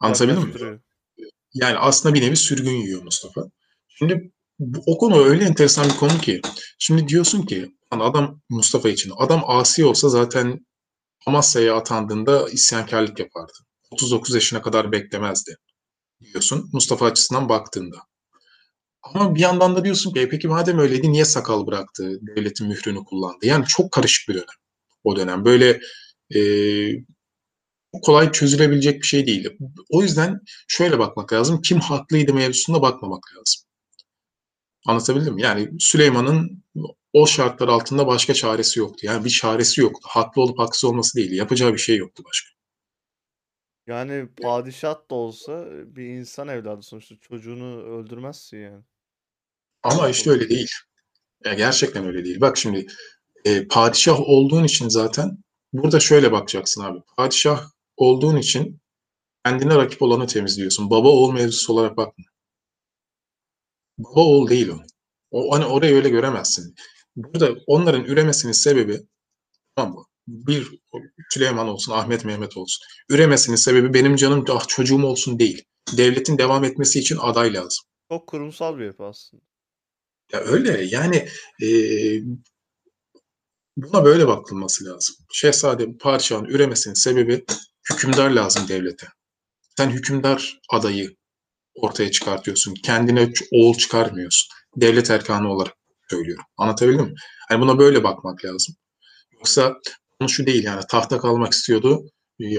[0.00, 0.80] Anlatabildim mi?
[1.54, 3.44] Yani aslında bir nevi sürgün yiyor Mustafa.
[3.88, 6.40] Şimdi bu, o konu öyle enteresan bir konu ki.
[6.78, 9.12] Şimdi diyorsun ki "Lan adam Mustafa için.
[9.16, 10.66] Adam asi olsa zaten
[11.26, 13.52] Amasya'ya atandığında isyankarlık yapardı.
[13.90, 15.56] 39 yaşına kadar beklemezdi
[16.20, 17.96] diyorsun Mustafa açısından baktığında.
[19.02, 23.04] Ama bir yandan da diyorsun ki "E peki madem öyleydi niye sakal bıraktı, devletin mührünü
[23.04, 23.46] kullandı?
[23.46, 24.46] Yani çok karışık bir dönem
[25.04, 25.44] o dönem.
[25.44, 25.80] Böyle
[26.34, 26.40] e,
[28.02, 29.48] kolay çözülebilecek bir şey değil.
[29.90, 31.62] O yüzden şöyle bakmak lazım.
[31.62, 33.62] Kim haklıydı mevzusunda bakmamak lazım.
[34.86, 35.42] Anlatabildim mi?
[35.42, 36.64] Yani Süleyman'ın
[37.12, 39.06] o şartlar altında başka çaresi yoktu.
[39.06, 40.00] Yani bir çaresi yoktu.
[40.02, 41.32] Haklı olup haksız olması değil.
[41.32, 42.50] Yapacağı bir şey yoktu başka.
[43.86, 48.84] Yani padişah da olsa bir insan evladı sonuçta çocuğunu öldürmezsin yani.
[49.82, 50.68] Ama işte öyle değil.
[51.44, 52.40] Ya gerçekten öyle değil.
[52.40, 52.86] Bak şimdi
[53.44, 55.38] e, padişah olduğun için zaten
[55.72, 56.98] burada şöyle bakacaksın abi.
[57.16, 58.80] Padişah olduğun için
[59.44, 60.90] kendine rakip olanı temizliyorsun.
[60.90, 62.24] Baba oğul mevzusu olarak bakma.
[63.98, 64.78] Baba oğul değil o.
[65.30, 66.74] o hani orayı öyle göremezsin.
[67.16, 69.00] Burada onların üremesinin sebebi
[69.76, 70.04] tamam mı?
[70.28, 70.68] Bir
[71.30, 72.84] Süleyman olsun, Ahmet Mehmet olsun.
[73.10, 75.64] Üremesinin sebebi benim canım ah çocuğum olsun değil.
[75.96, 77.84] Devletin devam etmesi için aday lazım.
[78.08, 79.49] Çok kurumsal bir yapı aslında.
[80.32, 81.28] Ya öyle yani
[81.62, 81.68] e,
[83.76, 85.16] buna böyle bakılması lazım.
[85.32, 87.44] Şehzade padişahın üremesinin sebebi
[87.90, 89.06] hükümdar lazım devlete.
[89.76, 91.16] Sen hükümdar adayı
[91.74, 92.74] ortaya çıkartıyorsun.
[92.74, 94.48] Kendine oğul çıkarmıyorsun.
[94.76, 95.74] Devlet erkanı olarak
[96.10, 96.44] söylüyorum.
[96.56, 97.14] Anlatabildim mi?
[97.48, 98.74] Hani buna böyle bakmak lazım.
[99.32, 99.74] Yoksa
[100.18, 102.02] konu şu değil yani tahta kalmak istiyordu.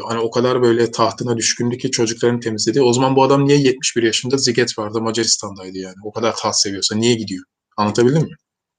[0.07, 2.82] Hani o kadar böyle tahtına düşkündü ki çocuklarını temizledi.
[2.82, 5.95] O zaman bu adam niye 71 yaşında Ziget vardı Macaristan'daydı yani.
[6.05, 7.45] O kadar taht seviyorsa niye gidiyor?
[7.82, 8.36] Anlatabildim mi?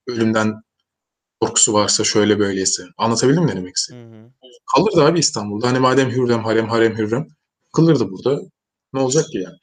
[0.07, 0.63] Ölümden
[1.41, 2.83] korkusu varsa şöyle böyleyse.
[2.97, 4.33] Anlatabildim mi ne demek istediğimi?
[4.75, 5.69] Kalırdı abi İstanbul'da.
[5.69, 7.29] Hani madem Hürrem harem harem Hürrem
[7.73, 8.41] kalırdı burada.
[8.93, 9.57] Ne olacak ki yani?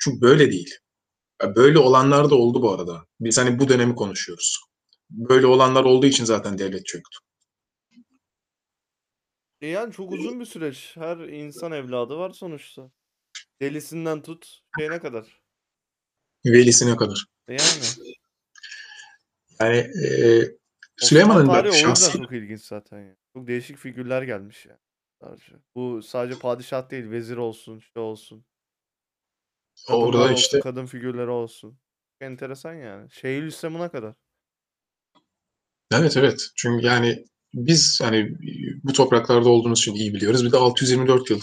[0.00, 0.78] Çünkü böyle değil.
[1.56, 3.06] Böyle olanlar da oldu bu arada.
[3.20, 4.60] Biz hani bu dönemi konuşuyoruz.
[5.10, 7.18] Böyle olanlar olduğu için zaten devlet çöktü.
[9.60, 10.92] E yani çok uzun bir süreç.
[10.94, 12.90] Her insan evladı var sonuçta.
[13.60, 15.42] Delisinden tut şeyine kadar.
[16.46, 17.24] Velisine kadar.
[17.48, 18.14] E yani.
[19.62, 20.42] Yani e,
[20.96, 23.16] Süleyman'ın da şahsi çok ilginç zaten ya.
[23.36, 24.78] Çok değişik figürler gelmiş yani.
[25.22, 25.52] Sadece.
[25.74, 28.44] Bu sadece padişah değil, vezir olsun, şey olsun.
[29.86, 31.70] Kadınlar orada olsun, işte kadın figürleri olsun.
[31.70, 33.10] Çok enteresan yani.
[33.10, 34.14] Şeyhülislam'ına kadar.
[35.92, 36.40] evet evet.
[36.56, 38.36] Çünkü yani biz hani
[38.84, 40.44] bu topraklarda olduğumuz için iyi biliyoruz.
[40.44, 41.40] Bir de 624 yıl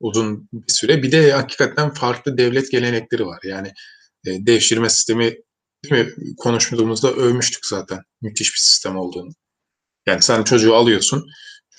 [0.00, 1.02] uzun bir süre.
[1.02, 3.40] Bir de hakikaten farklı devlet gelenekleri var.
[3.44, 3.72] Yani
[4.24, 5.36] devşirme sistemi
[5.90, 6.08] mi?
[6.36, 8.02] konuştuğumuzda övmüştük zaten.
[8.20, 9.30] Müthiş bir sistem olduğunu.
[10.06, 11.26] Yani sen çocuğu alıyorsun.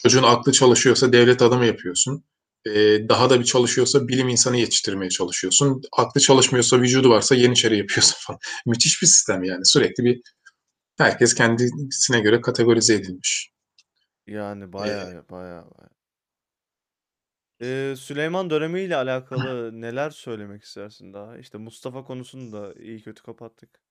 [0.04, 2.24] Çocuğun aklı çalışıyorsa devlet adamı yapıyorsun.
[2.66, 5.82] Ee, daha da bir çalışıyorsa bilim insanı yetiştirmeye çalışıyorsun.
[5.98, 8.40] Aklı çalışmıyorsa vücudu varsa yeniçeri yapıyorsun falan.
[8.66, 9.66] Müthiş bir sistem yani.
[9.66, 10.22] Sürekli bir
[10.98, 13.52] herkes kendisine göre kategorize edilmiş.
[14.28, 15.94] Yani bayağı bayağı bayağı.
[17.62, 21.38] Ee, Süleyman dönemiyle alakalı neler söylemek istersin daha?
[21.38, 23.83] İşte Mustafa konusunu da iyi kötü kapattık.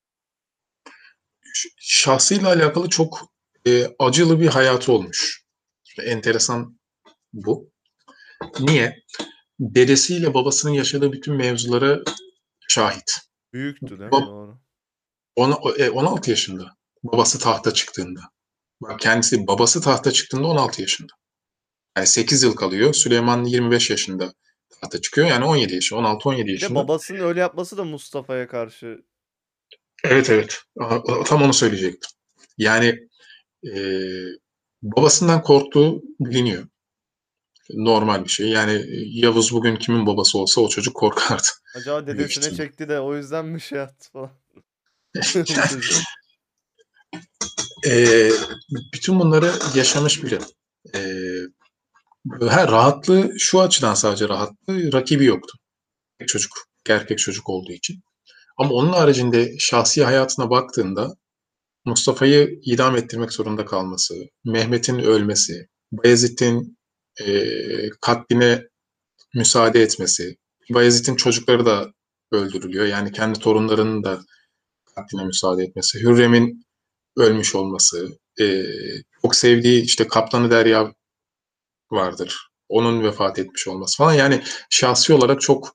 [1.80, 3.20] Şahsıyla alakalı çok
[3.66, 5.42] e, acılı bir hayatı olmuş.
[6.02, 6.78] Enteresan
[7.32, 7.70] bu.
[8.60, 9.02] Niye?
[9.60, 11.98] Dedesiyle babasının yaşadığı bütün mevzulara
[12.68, 13.12] şahit.
[13.52, 14.06] Büyüktü değil mi?
[14.10, 14.58] Bab- Doğru.
[15.36, 16.76] Ona, e, 16 yaşında.
[17.02, 18.20] Babası tahta çıktığında.
[18.82, 21.12] Bak kendisi babası tahta çıktığında 16 yaşında.
[21.96, 22.94] Yani 8 yıl kalıyor.
[22.94, 24.32] Süleyman 25 yaşında
[24.80, 25.26] tahta çıkıyor.
[25.26, 26.00] Yani 17 yaşında.
[26.00, 26.74] 16-17 Bir de yaşında.
[26.74, 29.02] babasının öyle yapması da Mustafa'ya karşı
[30.04, 30.62] Evet evet.
[31.26, 32.10] Tam onu söyleyecektim.
[32.58, 32.98] Yani
[33.74, 33.80] e,
[34.82, 36.66] babasından korktuğu biliniyor.
[37.70, 38.48] Normal bir şey.
[38.48, 41.48] Yani e, Yavuz bugün kimin babası olsa o çocuk korkardı.
[41.74, 44.30] acaba dedesine çekti de o yüzden mi şey yaptı falan.
[47.86, 48.30] E,
[48.92, 50.38] bütün bunları yaşamış biri.
[50.94, 51.00] E,
[52.48, 55.58] her rahatlığı şu açıdan sadece rahatlığı rakibi yoktu.
[56.26, 56.52] Çocuk,
[56.88, 58.02] erkek çocuk olduğu için.
[58.58, 61.14] Ama onun haricinde şahsi hayatına baktığında
[61.84, 66.78] Mustafa'yı idam ettirmek zorunda kalması, Mehmet'in ölmesi, Bayezid'in
[67.20, 68.64] eee, katline
[69.34, 70.36] müsaade etmesi,
[70.70, 71.92] Bayezid'in çocukları da
[72.32, 72.86] öldürülüyor.
[72.86, 74.20] Yani kendi torunlarının da
[74.96, 76.66] katline müsaade etmesi, Hürrem'in
[77.18, 78.08] ölmüş olması,
[78.40, 78.66] eee,
[79.22, 80.92] çok sevdiği işte Kaptanı Derya
[81.90, 82.48] vardır.
[82.68, 84.14] Onun vefat etmiş olması falan.
[84.14, 85.74] Yani şahsi olarak çok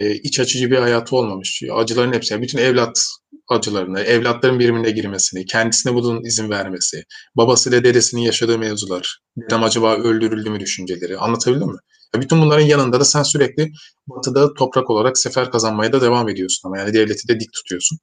[0.00, 1.62] e, iç açıcı bir hayatı olmamış.
[1.72, 2.42] Acıların hepsi.
[2.42, 3.04] Bütün evlat
[3.48, 7.04] acılarını, evlatların birbirine girmesini, kendisine bunun izin vermesi,
[7.36, 11.18] babasıyla dedesinin yaşadığı mevzular, dedem acaba öldürüldü mü düşünceleri.
[11.18, 11.78] Anlatabildim mi?
[12.14, 13.72] Ya bütün bunların yanında da sen sürekli
[14.06, 17.98] batıda toprak olarak sefer kazanmaya da devam ediyorsun ama yani devleti de dik tutuyorsun.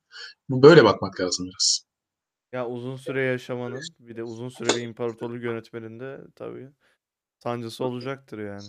[0.49, 1.85] Bu böyle bakmak lazım biraz.
[2.53, 6.69] Ya uzun süre yaşamanın bir de uzun süre bir imparatorluk yönetmeninde tabii
[7.43, 8.67] sancısı olacaktır yani.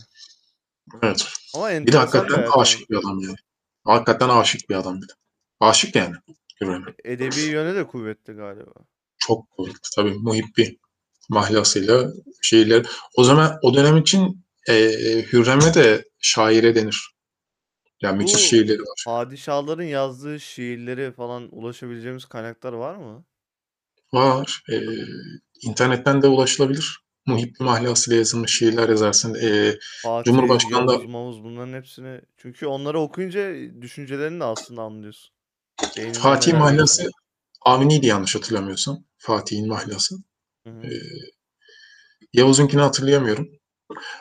[1.02, 1.35] Evet.
[1.54, 2.48] Ama Bir de bir hakikaten yani.
[2.50, 3.36] aşık bir adam yani.
[3.84, 5.12] Hakikaten aşık bir adam bir de.
[5.60, 6.14] Aşık yani.
[6.60, 6.94] Hürrem'e.
[7.04, 8.72] Edebi yönü de kuvvetli galiba.
[9.18, 9.78] Çok kuvvetli.
[9.96, 10.78] Tabii muhibbi
[11.28, 12.86] mahlasıyla şiirler.
[13.16, 14.74] O zaman o dönem için e,
[15.32, 17.16] Hürrem'e de şaire denir.
[18.02, 19.02] Yani müthiş Bu şiirleri var.
[19.06, 23.24] padişahların yazdığı şiirleri falan ulaşabileceğimiz kaynaklar var mı?
[24.12, 24.62] Var.
[24.72, 24.80] E,
[25.62, 27.00] internetten de ulaşılabilir.
[27.26, 29.34] Muhibbi mahlasıyla yazılmış şiirler yazarsın.
[29.34, 35.34] E, Fatih, Cumhurbaşkanı da Mavuz bunların hepsini çünkü onları okuyunca düşüncelerini de aslında anlıyorsun.
[35.96, 37.12] Beyninde Fatih mahlası geçiyor.
[37.60, 39.04] Avni'ydi yanlış hatırlamıyorsam.
[39.18, 40.16] Fatih'in mahlası.
[40.66, 40.86] Hı hı.
[40.86, 40.90] E,
[42.32, 43.48] Yavuz'unkini hatırlayamıyorum.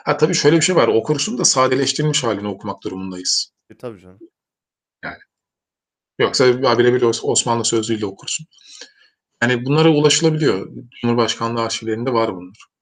[0.04, 0.88] Ha tabii şöyle bir şey var.
[0.88, 3.52] Okursun da sadeleştirilmiş halini okumak durumundayız.
[3.70, 4.18] E tabii canım.
[5.04, 5.18] Yani
[6.18, 8.46] yoksa birebir Osmanlı sözlüğüyle okursun.
[9.42, 10.68] Yani bunlara ulaşılabiliyor.
[11.00, 12.75] Cumhurbaşkanlığı arşivlerinde var bunlar.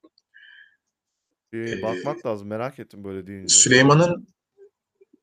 [1.55, 2.49] Bir Ee, bakmak lazım.
[2.49, 3.55] Merak ettim böyle deyince.
[3.55, 4.29] Süleyman'ın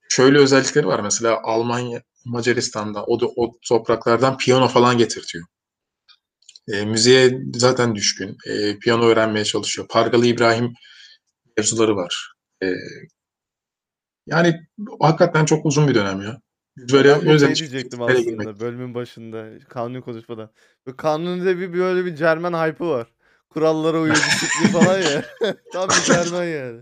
[0.09, 0.99] şöyle özellikleri var.
[0.99, 5.45] Mesela Almanya, Macaristan'da o, da, o topraklardan piyano falan getirtiyor.
[6.67, 8.37] E, müziğe zaten düşkün.
[8.47, 9.87] E, piyano öğrenmeye çalışıyor.
[9.87, 10.73] Pargalı İbrahim
[11.57, 12.33] mevzuları var.
[12.63, 12.73] E,
[14.27, 14.59] yani
[14.99, 16.41] hakikaten çok uzun bir dönem ya.
[16.77, 18.17] Böyle Ben de özel şey diyecektim girmek.
[18.17, 20.51] aslında bölümün başında kanuni konuşmadan.
[20.87, 23.07] Bu kanunide bir böyle bir Cermen hype'ı var.
[23.53, 25.25] Kurallara uyuyor, disiplin falan ya.
[25.73, 26.81] Tam bir Cermen yani.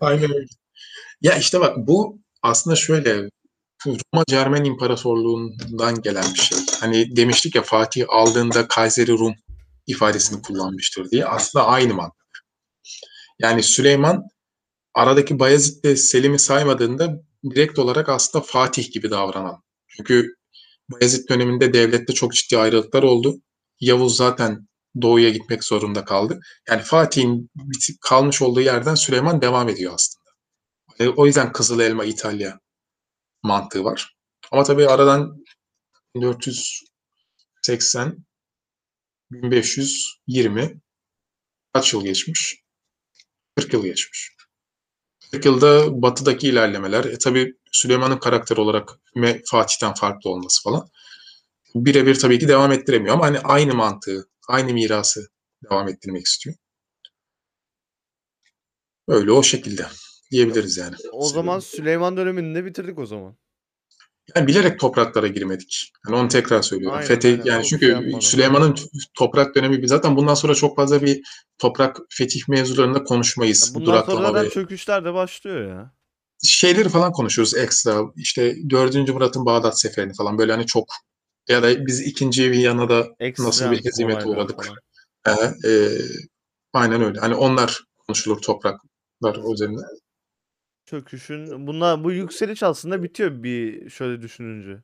[0.00, 0.46] Aynen öyle.
[1.20, 3.30] Ya işte bak bu aslında şöyle
[3.86, 6.58] Roma Cermen İmparatorluğu'ndan gelen bir şey.
[6.80, 9.34] Hani demiştik ya Fatih aldığında Kayseri Rum
[9.86, 11.26] ifadesini kullanmıştır diye.
[11.26, 12.44] Aslında aynı mantık.
[13.38, 14.22] Yani Süleyman
[14.94, 19.62] aradaki Bayezid ve Selim'i saymadığında direkt olarak aslında Fatih gibi davranan.
[19.88, 20.34] Çünkü
[20.88, 23.40] Bayezid döneminde devlette çok ciddi ayrılıklar oldu.
[23.80, 24.67] Yavuz zaten
[25.02, 26.40] doğuya gitmek zorunda kaldı.
[26.68, 27.50] Yani Fatih'in
[28.00, 30.30] kalmış olduğu yerden Süleyman devam ediyor aslında.
[30.98, 32.60] E, o yüzden Kızıl Elma İtalya
[33.42, 34.16] mantığı var.
[34.52, 35.44] Ama tabii aradan
[36.16, 38.26] 1480
[39.30, 40.80] 1520
[41.72, 42.62] kaç yıl geçmiş?
[43.56, 44.32] 40 yıl geçmiş.
[45.30, 48.90] 40 yılda batıdaki ilerlemeler, e tabii Süleyman'ın karakter olarak
[49.50, 50.88] Fatih'ten farklı olması falan
[51.74, 55.28] birebir tabii ki devam ettiremiyor ama hani aynı mantığı, aynı mirası
[55.64, 56.56] devam ettirmek istiyor.
[59.08, 59.86] Öyle o şekilde
[60.30, 60.96] diyebiliriz yani.
[61.12, 63.36] O zaman Süleyman dönemini de bitirdik o zaman.
[64.36, 65.92] Yani bilerek topraklara girmedik.
[66.06, 66.96] Yani onu tekrar söylüyorum.
[66.96, 67.44] Aynen, Fetih aynen.
[67.44, 68.20] yani çünkü şey.
[68.20, 68.74] Süleyman'ın
[69.14, 71.22] toprak dönemi zaten bundan sonra çok fazla bir
[71.58, 73.68] toprak fetih mevzularında konuşmayız.
[73.68, 75.92] Ya bundan sonra Duraklama zaten ve çöküşler de başlıyor ya.
[76.42, 78.02] şeyleri falan konuşuruz ekstra.
[78.16, 79.08] İşte 4.
[79.08, 80.88] Murat'ın Bağdat seferini falan böyle hani çok
[81.48, 84.68] ya da biz ikinci Viyana'da nasıl bir hezimete uğradık.
[85.26, 85.30] Ee,
[85.68, 85.98] e,
[86.72, 87.20] aynen öyle.
[87.20, 89.80] Hani onlar konuşulur topraklar üzerinde.
[90.86, 94.82] Çöküşün bunlar bu yükseliş aslında bitiyor bir şöyle düşününce.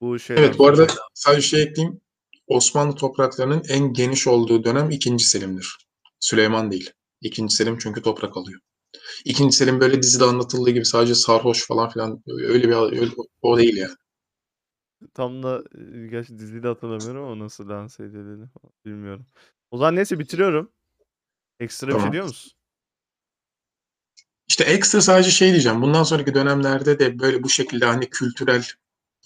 [0.00, 2.00] Bu şeyden Evet bu arada sadece şey ekleyeyim.
[2.46, 5.18] Osmanlı topraklarının en geniş olduğu dönem 2.
[5.18, 5.78] Selim'dir.
[6.20, 6.90] Süleyman değil.
[7.20, 7.48] 2.
[7.48, 8.60] Selim çünkü toprak alıyor.
[9.24, 9.52] 2.
[9.52, 13.94] Selim böyle dizide anlatıldığı gibi sadece sarhoş falan filan öyle bir öyle, o değil yani.
[15.14, 15.64] Tam da
[16.04, 19.26] e, gerçi diziyi de hatırlamıyorum ama nasıl lanse edildiğini falan bilmiyorum.
[19.70, 20.72] O zaman neyse bitiriyorum.
[21.60, 22.12] Ekstra bir şey Tamam.
[22.12, 22.52] diyor musun?
[24.48, 25.82] İşte ekstra sadece şey diyeceğim.
[25.82, 28.64] Bundan sonraki dönemlerde de böyle bu şekilde hani kültürel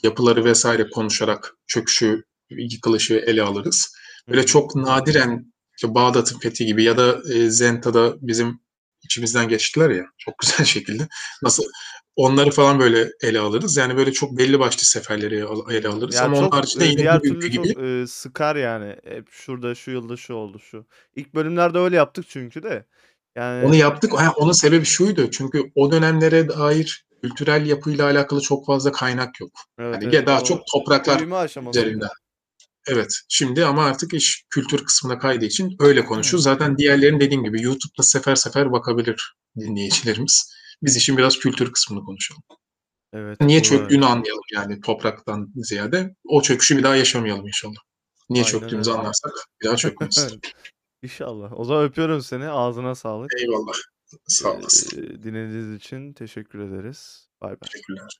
[0.02, 3.96] yapıları vesaire konuşarak çöküşü, yıkılışı ele alırız.
[4.28, 4.46] Böyle Hı.
[4.46, 8.60] çok nadiren işte Bağdat'ın fethi gibi ya da e, Zenta'da bizim
[9.02, 11.08] içimizden geçtiler ya çok güzel şekilde.
[11.42, 11.64] Nasıl
[12.16, 13.76] onları falan böyle ele alırız.
[13.76, 15.34] Yani böyle çok belli başlı seferleri
[15.70, 16.14] ele alırız.
[16.14, 18.96] Ya Ama onun çok haricinde e, yine diğer türlü gibi çok e, sıkar yani.
[19.04, 20.86] Hep şurada şu yılda şu oldu şu.
[21.16, 22.84] İlk bölümlerde öyle yaptık çünkü de.
[23.36, 24.12] Yani onu yaptık.
[24.12, 25.30] Ha, onun sebebi şuydu.
[25.30, 29.50] Çünkü o dönemlere dair kültürel yapıyla alakalı çok fazla kaynak yok.
[29.78, 31.20] evet Hani evet daha o çok topraklar
[31.70, 32.08] üzerinden.
[32.88, 33.20] Evet.
[33.28, 36.44] Şimdi ama artık iş kültür kısmına kaydığı için öyle konuşuyoruz.
[36.44, 40.52] Zaten diğerlerini dediğim gibi YouTube'da sefer sefer bakabilir dinleyicilerimiz.
[40.82, 42.42] Biz işin biraz kültür kısmını konuşalım.
[43.12, 46.14] Evet, Niye çöktüğünü anlayalım yani topraktan ziyade.
[46.28, 47.80] O çöküşü bir daha yaşamayalım inşallah.
[48.30, 49.00] Niye Aynen çöktüğümüzü öyle.
[49.00, 50.28] anlarsak bir daha çökmez.
[51.02, 51.52] İnşallah.
[51.60, 52.48] O zaman öpüyorum seni.
[52.48, 53.30] Ağzına sağlık.
[53.40, 53.74] Eyvallah.
[54.26, 55.02] Sağ olasın.
[55.02, 57.28] Eee, dinlediğiniz için teşekkür ederiz.
[57.40, 57.58] Bay bay.
[57.72, 58.18] Teşekkürler.